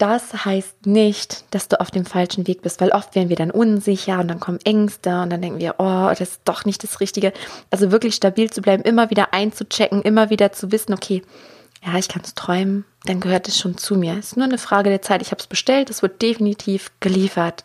das 0.00 0.46
heißt 0.46 0.86
nicht, 0.86 1.44
dass 1.50 1.68
du 1.68 1.78
auf 1.78 1.90
dem 1.90 2.06
falschen 2.06 2.46
Weg 2.46 2.62
bist, 2.62 2.80
weil 2.80 2.90
oft 2.90 3.14
werden 3.14 3.28
wir 3.28 3.36
dann 3.36 3.50
unsicher 3.50 4.18
und 4.18 4.28
dann 4.28 4.40
kommen 4.40 4.58
Ängste 4.64 5.20
und 5.20 5.30
dann 5.30 5.42
denken 5.42 5.60
wir, 5.60 5.74
oh, 5.76 6.08
das 6.08 6.20
ist 6.22 6.40
doch 6.46 6.64
nicht 6.64 6.82
das 6.82 7.00
Richtige. 7.00 7.34
Also 7.70 7.92
wirklich 7.92 8.14
stabil 8.14 8.50
zu 8.50 8.62
bleiben, 8.62 8.82
immer 8.82 9.10
wieder 9.10 9.34
einzuchecken, 9.34 10.00
immer 10.00 10.30
wieder 10.30 10.52
zu 10.52 10.72
wissen, 10.72 10.94
okay, 10.94 11.22
ja, 11.84 11.98
ich 11.98 12.08
kann 12.08 12.22
es 12.24 12.34
träumen, 12.34 12.86
dann 13.04 13.20
gehört 13.20 13.46
es 13.46 13.58
schon 13.58 13.76
zu 13.76 13.94
mir. 13.94 14.16
Es 14.18 14.28
ist 14.28 14.36
nur 14.36 14.46
eine 14.46 14.58
Frage 14.58 14.88
der 14.88 15.02
Zeit. 15.02 15.20
Ich 15.20 15.32
habe 15.32 15.40
es 15.40 15.46
bestellt, 15.46 15.90
es 15.90 16.00
wird 16.00 16.22
definitiv 16.22 16.90
geliefert. 17.00 17.64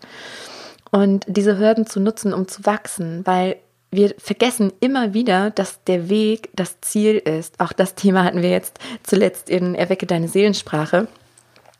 Und 0.91 1.25
diese 1.27 1.57
Hürden 1.57 1.87
zu 1.87 2.01
nutzen, 2.01 2.33
um 2.33 2.49
zu 2.49 2.65
wachsen, 2.65 3.25
weil 3.25 3.57
wir 3.91 4.13
vergessen 4.17 4.73
immer 4.81 5.13
wieder, 5.13 5.51
dass 5.51 5.83
der 5.85 6.09
Weg 6.09 6.49
das 6.53 6.81
Ziel 6.81 7.17
ist. 7.17 7.61
Auch 7.61 7.71
das 7.71 7.95
Thema 7.95 8.25
hatten 8.25 8.41
wir 8.41 8.49
jetzt 8.49 8.79
zuletzt 9.03 9.49
in 9.49 9.73
Erwecke 9.73 10.05
deine 10.05 10.27
Seelensprache 10.27 11.07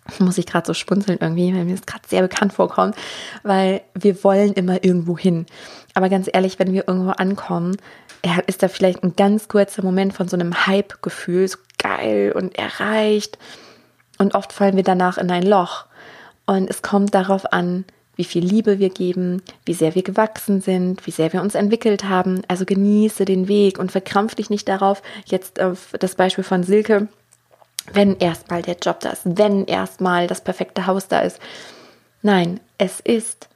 muss 0.19 0.37
ich 0.37 0.45
gerade 0.45 0.67
so 0.67 0.73
spunzeln 0.73 1.17
irgendwie, 1.21 1.53
weil 1.53 1.65
mir 1.65 1.75
das 1.75 1.85
gerade 1.85 2.07
sehr 2.07 2.21
bekannt 2.21 2.53
vorkommt, 2.53 2.95
weil 3.43 3.81
wir 3.93 4.23
wollen 4.23 4.53
immer 4.53 4.83
irgendwo 4.83 5.17
hin. 5.17 5.45
Aber 5.93 6.09
ganz 6.09 6.29
ehrlich, 6.31 6.59
wenn 6.59 6.73
wir 6.73 6.87
irgendwo 6.87 7.11
ankommen, 7.11 7.77
ist 8.47 8.63
da 8.63 8.67
vielleicht 8.67 9.03
ein 9.03 9.15
ganz 9.15 9.47
kurzer 9.47 9.83
Moment 9.83 10.13
von 10.13 10.27
so 10.27 10.35
einem 10.35 10.65
Hype-Gefühl, 10.67 11.47
so 11.47 11.57
geil 11.77 12.33
und 12.35 12.57
erreicht. 12.57 13.37
Und 14.17 14.35
oft 14.35 14.51
fallen 14.51 14.75
wir 14.75 14.83
danach 14.83 15.17
in 15.17 15.29
ein 15.29 15.43
Loch. 15.43 15.85
Und 16.45 16.69
es 16.69 16.81
kommt 16.81 17.13
darauf 17.13 17.51
an, 17.53 17.85
wie 18.15 18.23
viel 18.23 18.43
Liebe 18.43 18.79
wir 18.79 18.89
geben, 18.89 19.41
wie 19.65 19.73
sehr 19.73 19.93
wir 19.93 20.03
gewachsen 20.03 20.61
sind, 20.61 21.05
wie 21.05 21.11
sehr 21.11 21.33
wir 21.33 21.41
uns 21.41 21.55
entwickelt 21.55 22.05
haben. 22.05 22.41
Also 22.47 22.65
genieße 22.65 23.25
den 23.25 23.47
Weg 23.47 23.77
und 23.77 23.91
verkrampf 23.91 24.35
dich 24.35 24.49
nicht 24.49 24.67
darauf. 24.67 25.01
Jetzt 25.25 25.59
auf 25.59 25.93
das 25.99 26.15
Beispiel 26.15 26.43
von 26.43 26.63
Silke 26.63 27.07
wenn 27.93 28.17
erstmal 28.17 28.61
der 28.61 28.77
Job 28.81 28.99
da 28.99 29.09
ist, 29.09 29.21
wenn 29.25 29.65
erstmal 29.65 30.27
das 30.27 30.41
perfekte 30.41 30.87
Haus 30.87 31.07
da 31.07 31.19
ist. 31.19 31.39
Nein, 32.21 32.59
es 32.77 32.99
ist. 32.99 33.47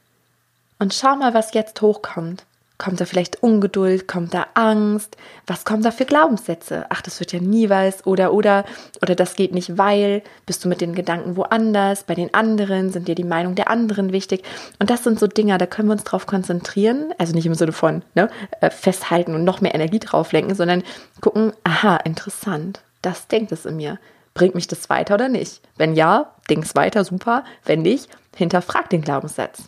Und 0.78 0.94
schau 0.94 1.16
mal, 1.16 1.34
was 1.34 1.54
jetzt 1.54 1.80
hochkommt. 1.82 2.44
Kommt 2.80 2.98
da 2.98 3.04
vielleicht 3.04 3.42
Ungeduld? 3.42 4.08
Kommt 4.08 4.32
da 4.32 4.46
Angst? 4.54 5.18
Was 5.46 5.66
kommt 5.66 5.84
da 5.84 5.90
für 5.90 6.06
Glaubenssätze? 6.06 6.86
Ach, 6.88 7.02
das 7.02 7.20
wird 7.20 7.30
ja 7.34 7.38
nie 7.38 7.68
was 7.68 8.06
oder 8.06 8.32
oder 8.32 8.64
oder 9.02 9.14
das 9.14 9.36
geht 9.36 9.52
nicht, 9.52 9.76
weil 9.76 10.22
bist 10.46 10.64
du 10.64 10.68
mit 10.70 10.80
den 10.80 10.94
Gedanken 10.94 11.36
woanders, 11.36 12.04
bei 12.04 12.14
den 12.14 12.32
anderen 12.32 12.90
sind 12.90 13.06
dir 13.06 13.14
die 13.14 13.22
Meinung 13.22 13.54
der 13.54 13.68
anderen 13.68 14.12
wichtig 14.12 14.44
und 14.78 14.88
das 14.88 15.04
sind 15.04 15.20
so 15.20 15.26
Dinge, 15.26 15.58
da 15.58 15.66
können 15.66 15.88
wir 15.88 15.92
uns 15.92 16.04
drauf 16.04 16.26
konzentrieren, 16.26 17.12
also 17.18 17.34
nicht 17.34 17.44
im 17.44 17.54
Sinne 17.54 17.72
von 17.72 18.00
ne, 18.14 18.30
äh, 18.62 18.70
festhalten 18.70 19.34
und 19.34 19.44
noch 19.44 19.60
mehr 19.60 19.74
Energie 19.74 19.98
drauf 19.98 20.32
lenken, 20.32 20.54
sondern 20.54 20.82
gucken, 21.20 21.52
aha, 21.64 21.96
interessant, 21.96 22.80
das 23.02 23.28
denkt 23.28 23.52
es 23.52 23.66
in 23.66 23.76
mir. 23.76 23.98
Bringt 24.34 24.54
mich 24.54 24.68
das 24.68 24.88
weiter 24.90 25.14
oder 25.14 25.28
nicht? 25.28 25.60
Wenn 25.76 25.94
ja, 25.94 26.32
denk's 26.48 26.74
weiter, 26.74 27.04
super. 27.04 27.44
Wenn 27.64 27.82
nicht, 27.82 28.08
hinterfrag 28.36 28.88
den 28.90 29.02
Glaubenssatz. 29.02 29.64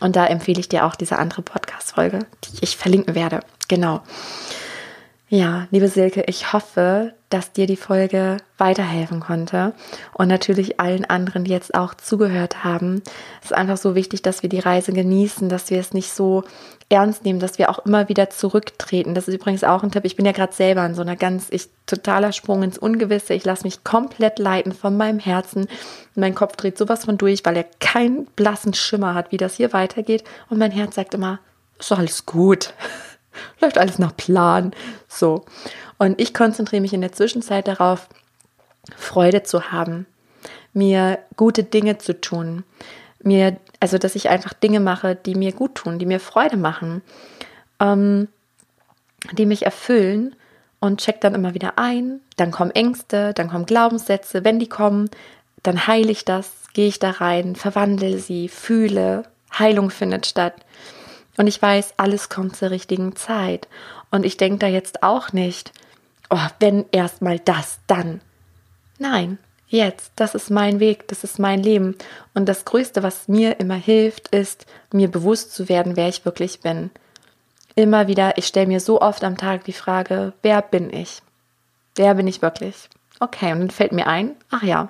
Und 0.00 0.16
da 0.16 0.26
empfehle 0.26 0.60
ich 0.60 0.68
dir 0.68 0.86
auch 0.86 0.96
diese 0.96 1.18
andere 1.18 1.42
Podcast-Folge, 1.42 2.20
die 2.44 2.64
ich 2.64 2.76
verlinken 2.76 3.14
werde. 3.14 3.40
Genau. 3.68 4.02
Ja, 5.28 5.68
liebe 5.70 5.88
Silke, 5.88 6.24
ich 6.26 6.52
hoffe, 6.52 7.14
dass 7.30 7.52
dir 7.52 7.66
die 7.66 7.76
Folge 7.76 8.38
weiterhelfen 8.58 9.20
konnte 9.20 9.72
und 10.12 10.28
natürlich 10.28 10.80
allen 10.80 11.04
anderen, 11.04 11.44
die 11.44 11.52
jetzt 11.52 11.74
auch 11.74 11.94
zugehört 11.94 12.64
haben. 12.64 13.02
Es 13.40 13.52
ist 13.52 13.56
einfach 13.56 13.76
so 13.76 13.94
wichtig, 13.94 14.22
dass 14.22 14.42
wir 14.42 14.50
die 14.50 14.58
Reise 14.58 14.92
genießen, 14.92 15.48
dass 15.48 15.70
wir 15.70 15.78
es 15.78 15.94
nicht 15.94 16.12
so 16.12 16.44
ernst 16.90 17.24
nehmen, 17.24 17.38
dass 17.38 17.58
wir 17.58 17.70
auch 17.70 17.78
immer 17.86 18.08
wieder 18.08 18.30
zurücktreten. 18.30 19.14
Das 19.14 19.28
ist 19.28 19.34
übrigens 19.34 19.62
auch 19.62 19.84
ein 19.84 19.92
Tipp. 19.92 20.04
Ich 20.04 20.16
bin 20.16 20.26
ja 20.26 20.32
gerade 20.32 20.52
selber 20.52 20.84
in 20.84 20.94
so 20.94 21.02
einer 21.02 21.14
ganz, 21.14 21.46
ich 21.50 21.68
totaler 21.86 22.32
Sprung 22.32 22.64
ins 22.64 22.78
Ungewisse. 22.78 23.32
Ich 23.32 23.44
lasse 23.44 23.62
mich 23.62 23.84
komplett 23.84 24.40
leiten 24.40 24.72
von 24.72 24.96
meinem 24.96 25.20
Herzen. 25.20 25.68
Mein 26.16 26.34
Kopf 26.34 26.56
dreht 26.56 26.76
sowas 26.76 27.04
von 27.04 27.16
durch, 27.16 27.44
weil 27.44 27.56
er 27.56 27.66
keinen 27.78 28.26
blassen 28.26 28.74
Schimmer 28.74 29.14
hat, 29.14 29.30
wie 29.30 29.36
das 29.36 29.54
hier 29.54 29.72
weitergeht. 29.72 30.24
Und 30.48 30.58
mein 30.58 30.72
Herz 30.72 30.96
sagt 30.96 31.14
immer, 31.14 31.38
ist 31.78 31.92
alles 31.92 32.26
gut. 32.26 32.74
Läuft 33.60 33.78
alles 33.78 34.00
nach 34.00 34.16
Plan. 34.16 34.72
So. 35.08 35.44
Und 36.00 36.18
ich 36.18 36.32
konzentriere 36.32 36.80
mich 36.80 36.94
in 36.94 37.02
der 37.02 37.12
Zwischenzeit 37.12 37.68
darauf, 37.68 38.08
Freude 38.96 39.42
zu 39.42 39.70
haben, 39.70 40.06
mir 40.72 41.18
gute 41.36 41.62
Dinge 41.62 41.98
zu 41.98 42.18
tun, 42.18 42.64
mir, 43.22 43.58
also 43.80 43.98
dass 43.98 44.14
ich 44.14 44.30
einfach 44.30 44.54
Dinge 44.54 44.80
mache, 44.80 45.14
die 45.14 45.34
mir 45.34 45.52
gut 45.52 45.74
tun, 45.74 45.98
die 45.98 46.06
mir 46.06 46.18
Freude 46.18 46.56
machen, 46.56 47.02
ähm, 47.80 48.28
die 49.32 49.44
mich 49.44 49.66
erfüllen 49.66 50.34
und 50.80 51.02
check 51.02 51.20
dann 51.20 51.34
immer 51.34 51.52
wieder 51.52 51.74
ein. 51.76 52.20
Dann 52.38 52.50
kommen 52.50 52.70
Ängste, 52.70 53.34
dann 53.34 53.50
kommen 53.50 53.66
Glaubenssätze. 53.66 54.42
Wenn 54.42 54.58
die 54.58 54.70
kommen, 54.70 55.10
dann 55.62 55.86
heile 55.86 56.10
ich 56.10 56.24
das, 56.24 56.50
gehe 56.72 56.88
ich 56.88 56.98
da 56.98 57.10
rein, 57.10 57.56
verwandle 57.56 58.16
sie, 58.20 58.48
fühle, 58.48 59.24
Heilung 59.58 59.90
findet 59.90 60.24
statt. 60.24 60.54
Und 61.36 61.46
ich 61.46 61.60
weiß, 61.60 61.92
alles 61.98 62.30
kommt 62.30 62.56
zur 62.56 62.70
richtigen 62.70 63.16
Zeit. 63.16 63.68
Und 64.10 64.24
ich 64.24 64.38
denke 64.38 64.60
da 64.60 64.66
jetzt 64.66 65.02
auch 65.02 65.34
nicht, 65.34 65.72
oh, 66.30 66.46
wenn 66.58 66.86
erstmal 66.92 67.38
das, 67.38 67.80
dann. 67.86 68.20
Nein, 68.98 69.38
jetzt, 69.68 70.12
das 70.16 70.34
ist 70.34 70.50
mein 70.50 70.80
Weg, 70.80 71.08
das 71.08 71.24
ist 71.24 71.38
mein 71.38 71.62
Leben. 71.62 71.96
Und 72.34 72.48
das 72.48 72.64
Größte, 72.64 73.02
was 73.02 73.28
mir 73.28 73.60
immer 73.60 73.74
hilft, 73.74 74.28
ist, 74.28 74.66
mir 74.92 75.10
bewusst 75.10 75.52
zu 75.54 75.68
werden, 75.68 75.96
wer 75.96 76.08
ich 76.08 76.24
wirklich 76.24 76.60
bin. 76.60 76.90
Immer 77.74 78.08
wieder, 78.08 78.36
ich 78.36 78.46
stelle 78.46 78.66
mir 78.66 78.80
so 78.80 79.00
oft 79.00 79.22
am 79.24 79.36
Tag 79.36 79.64
die 79.64 79.72
Frage, 79.72 80.32
wer 80.42 80.62
bin 80.62 80.92
ich? 80.92 81.22
Wer 81.96 82.14
bin 82.14 82.26
ich 82.26 82.42
wirklich? 82.42 82.88
Okay, 83.20 83.52
und 83.52 83.60
dann 83.60 83.70
fällt 83.70 83.92
mir 83.92 84.06
ein, 84.06 84.34
ach 84.50 84.62
ja, 84.62 84.88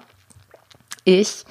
ich 1.05 1.45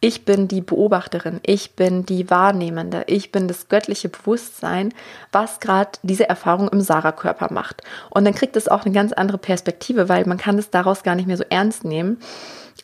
ich 0.00 0.24
bin 0.24 0.48
die 0.48 0.62
Beobachterin, 0.62 1.40
ich 1.44 1.76
bin 1.76 2.06
die 2.06 2.30
Wahrnehmende, 2.30 3.04
ich 3.06 3.32
bin 3.32 3.48
das 3.48 3.68
göttliche 3.68 4.08
Bewusstsein, 4.08 4.94
was 5.30 5.60
gerade 5.60 5.90
diese 6.02 6.28
Erfahrung 6.28 6.68
im 6.70 6.80
Sarah-Körper 6.80 7.52
macht. 7.52 7.82
Und 8.08 8.24
dann 8.24 8.34
kriegt 8.34 8.56
es 8.56 8.68
auch 8.68 8.84
eine 8.84 8.94
ganz 8.94 9.12
andere 9.12 9.36
Perspektive, 9.36 10.08
weil 10.08 10.24
man 10.24 10.38
kann 10.38 10.58
es 10.58 10.70
daraus 10.70 11.02
gar 11.02 11.14
nicht 11.14 11.26
mehr 11.26 11.36
so 11.36 11.44
ernst 11.50 11.84
nehmen. 11.84 12.18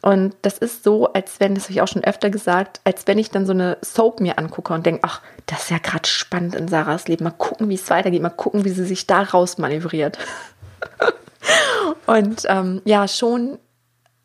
Und 0.03 0.37
das 0.43 0.59
ist 0.59 0.85
so, 0.85 1.13
als 1.15 1.41
wenn, 1.41 1.55
das 1.55 1.65
habe 1.65 1.73
ich 1.73 1.81
auch 1.81 1.89
schon 1.89 2.05
öfter 2.05 2.29
gesagt, 2.29 2.81
als 2.85 3.07
wenn 3.07 3.19
ich 3.19 3.31
dann 3.31 3.47
so 3.47 3.53
eine 3.53 3.79
Soap 3.81 4.21
mir 4.21 4.39
angucke 4.39 4.75
und 4.75 4.85
denke, 4.85 5.01
ach, 5.03 5.23
das 5.47 5.65
ist 5.65 5.71
ja 5.71 5.79
gerade 5.79 6.07
spannend 6.07 6.55
in 6.55 6.69
Sarahs 6.69 7.09
Leben. 7.09 7.25
Mal 7.25 7.31
gucken, 7.31 7.71
wie 7.71 7.75
es 7.75 7.89
weitergeht, 7.89 8.21
mal 8.21 8.29
gucken, 8.29 8.67
wie 8.67 8.71
sie 8.71 8.85
sich 8.85 9.07
da 9.07 9.23
raus 9.23 9.57
manövriert. 9.57 10.19
und 12.07 12.43
ähm, 12.47 12.83
ja, 12.85 13.09
schon 13.09 13.59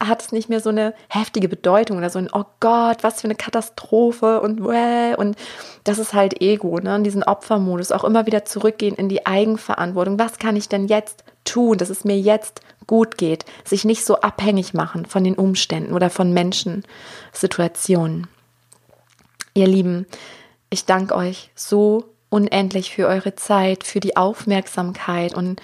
hat 0.08 0.22
es 0.22 0.32
nicht 0.32 0.50
mehr 0.50 0.60
so 0.60 0.70
eine 0.70 0.94
heftige 1.10 1.48
Bedeutung 1.48 1.98
oder 1.98 2.10
so 2.10 2.20
ein, 2.20 2.30
oh 2.34 2.46
Gott, 2.60 3.04
was 3.04 3.22
für 3.22 3.28
eine 3.28 3.36
Katastrophe 3.36 4.42
und 4.42 4.64
wäh, 4.64 5.16
und 5.16 5.36
das 5.84 6.00
ist 6.00 6.14
halt 6.14 6.42
Ego, 6.42 6.80
ne? 6.80 6.96
Und 6.96 7.04
diesen 7.04 7.24
Opfermodus, 7.24 7.92
auch 7.92 8.04
immer 8.04 8.26
wieder 8.26 8.44
zurückgehen 8.46 8.96
in 8.96 9.10
die 9.10 9.26
Eigenverantwortung. 9.26 10.20
Was 10.20 10.40
kann 10.40 10.56
ich 10.56 10.70
denn 10.70 10.88
jetzt 10.88 11.24
tun, 11.44 11.78
dass 11.78 11.90
es 11.90 12.04
mir 12.04 12.20
jetzt 12.20 12.62
gut 12.88 13.18
geht? 13.18 13.46
Sich 13.64 13.86
nicht 13.86 14.06
so 14.06 14.22
abhängig 14.22 14.74
machen 14.74 15.06
von 15.06 15.24
den 15.24 15.36
Umständen 15.36 15.94
oder 15.94 16.10
von 16.10 16.34
Menschen, 16.34 16.84
Situationen. 17.32 18.28
Ihr 19.54 19.68
Lieben, 19.68 20.08
ich 20.70 20.86
danke 20.86 21.16
euch 21.16 21.52
so 21.56 22.06
unendlich 22.30 22.94
für 22.96 23.08
eure 23.08 23.36
Zeit, 23.36 23.84
für 23.84 24.00
die 24.00 24.18
Aufmerksamkeit 24.18 25.36
und 25.36 25.62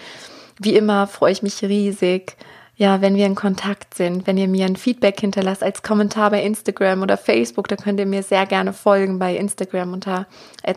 wie 0.59 0.75
immer 0.75 1.07
freue 1.07 1.31
ich 1.31 1.43
mich 1.43 1.63
riesig, 1.63 2.35
ja, 2.77 3.01
wenn 3.01 3.15
wir 3.15 3.25
in 3.25 3.33
Kontakt 3.33 3.95
sind, 3.95 4.27
wenn 4.27 4.37
ihr 4.37 4.47
mir 4.47 4.67
ein 4.67 4.75
Feedback 4.75 5.19
hinterlasst 5.19 5.63
als 5.63 5.81
Kommentar 5.81 6.29
bei 6.29 6.43
Instagram 6.43 7.01
oder 7.01 7.17
Facebook, 7.17 7.67
da 7.67 7.75
könnt 7.75 7.99
ihr 7.99 8.05
mir 8.05 8.21
sehr 8.21 8.45
gerne 8.45 8.71
folgen 8.71 9.17
bei 9.17 9.35
Instagram 9.35 9.93
unter 9.93 10.27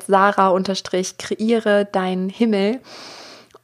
sarah-kreiere 0.07 1.87
dein 1.93 2.31
Himmel. 2.31 2.81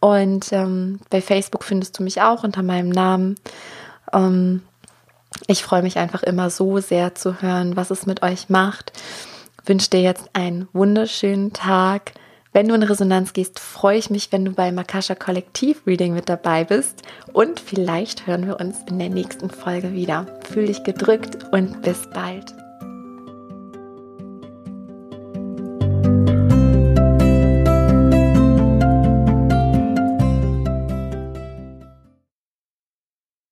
Und 0.01 0.53
ähm, 0.53 1.01
bei 1.09 1.23
Facebook 1.23 1.65
findest 1.65 1.99
du 1.99 2.03
mich 2.03 2.21
auch 2.21 2.45
unter 2.45 2.63
meinem 2.63 2.91
Namen. 2.91 3.37
Ähm, 4.13 4.63
ich 5.47 5.65
freue 5.65 5.83
mich 5.83 5.97
einfach 5.97 6.23
immer 6.23 6.51
so 6.51 6.79
sehr 6.79 7.15
zu 7.15 7.41
hören, 7.41 7.75
was 7.75 7.91
es 7.91 8.05
mit 8.05 8.23
euch 8.23 8.51
macht. 8.51 8.93
Wünsche 9.65 9.89
dir 9.89 10.03
jetzt 10.03 10.29
einen 10.35 10.69
wunderschönen 10.75 11.55
Tag 11.55 12.13
wenn 12.57 12.69
du 12.69 12.75
in 12.75 12.83
Resonanz 12.83 13.35
gehst, 13.35 13.61
freue 13.61 13.99
ich 13.99 14.09
mich, 14.09 14.33
wenn 14.33 14.47
du 14.47 14.51
bei 14.51 14.73
Makasha 14.73 15.15
Kollektiv 15.15 15.87
Reading 15.87 16.15
mit 16.15 16.31
dabei 16.31 16.65
bist. 16.65 17.03
Und 17.35 17.61
vielleicht 17.61 18.27
hören 18.27 18.47
wir 18.47 18.59
uns 18.59 18.79
in 18.89 18.99
der 18.99 19.11
nächsten 19.11 19.51
Folge 19.51 19.93
wieder. 19.93 20.25
Fühl 20.51 20.65
dich 20.65 20.83
gedrückt 20.83 21.53
und 21.53 21.83
bis 21.83 22.09
bald. 22.15 22.55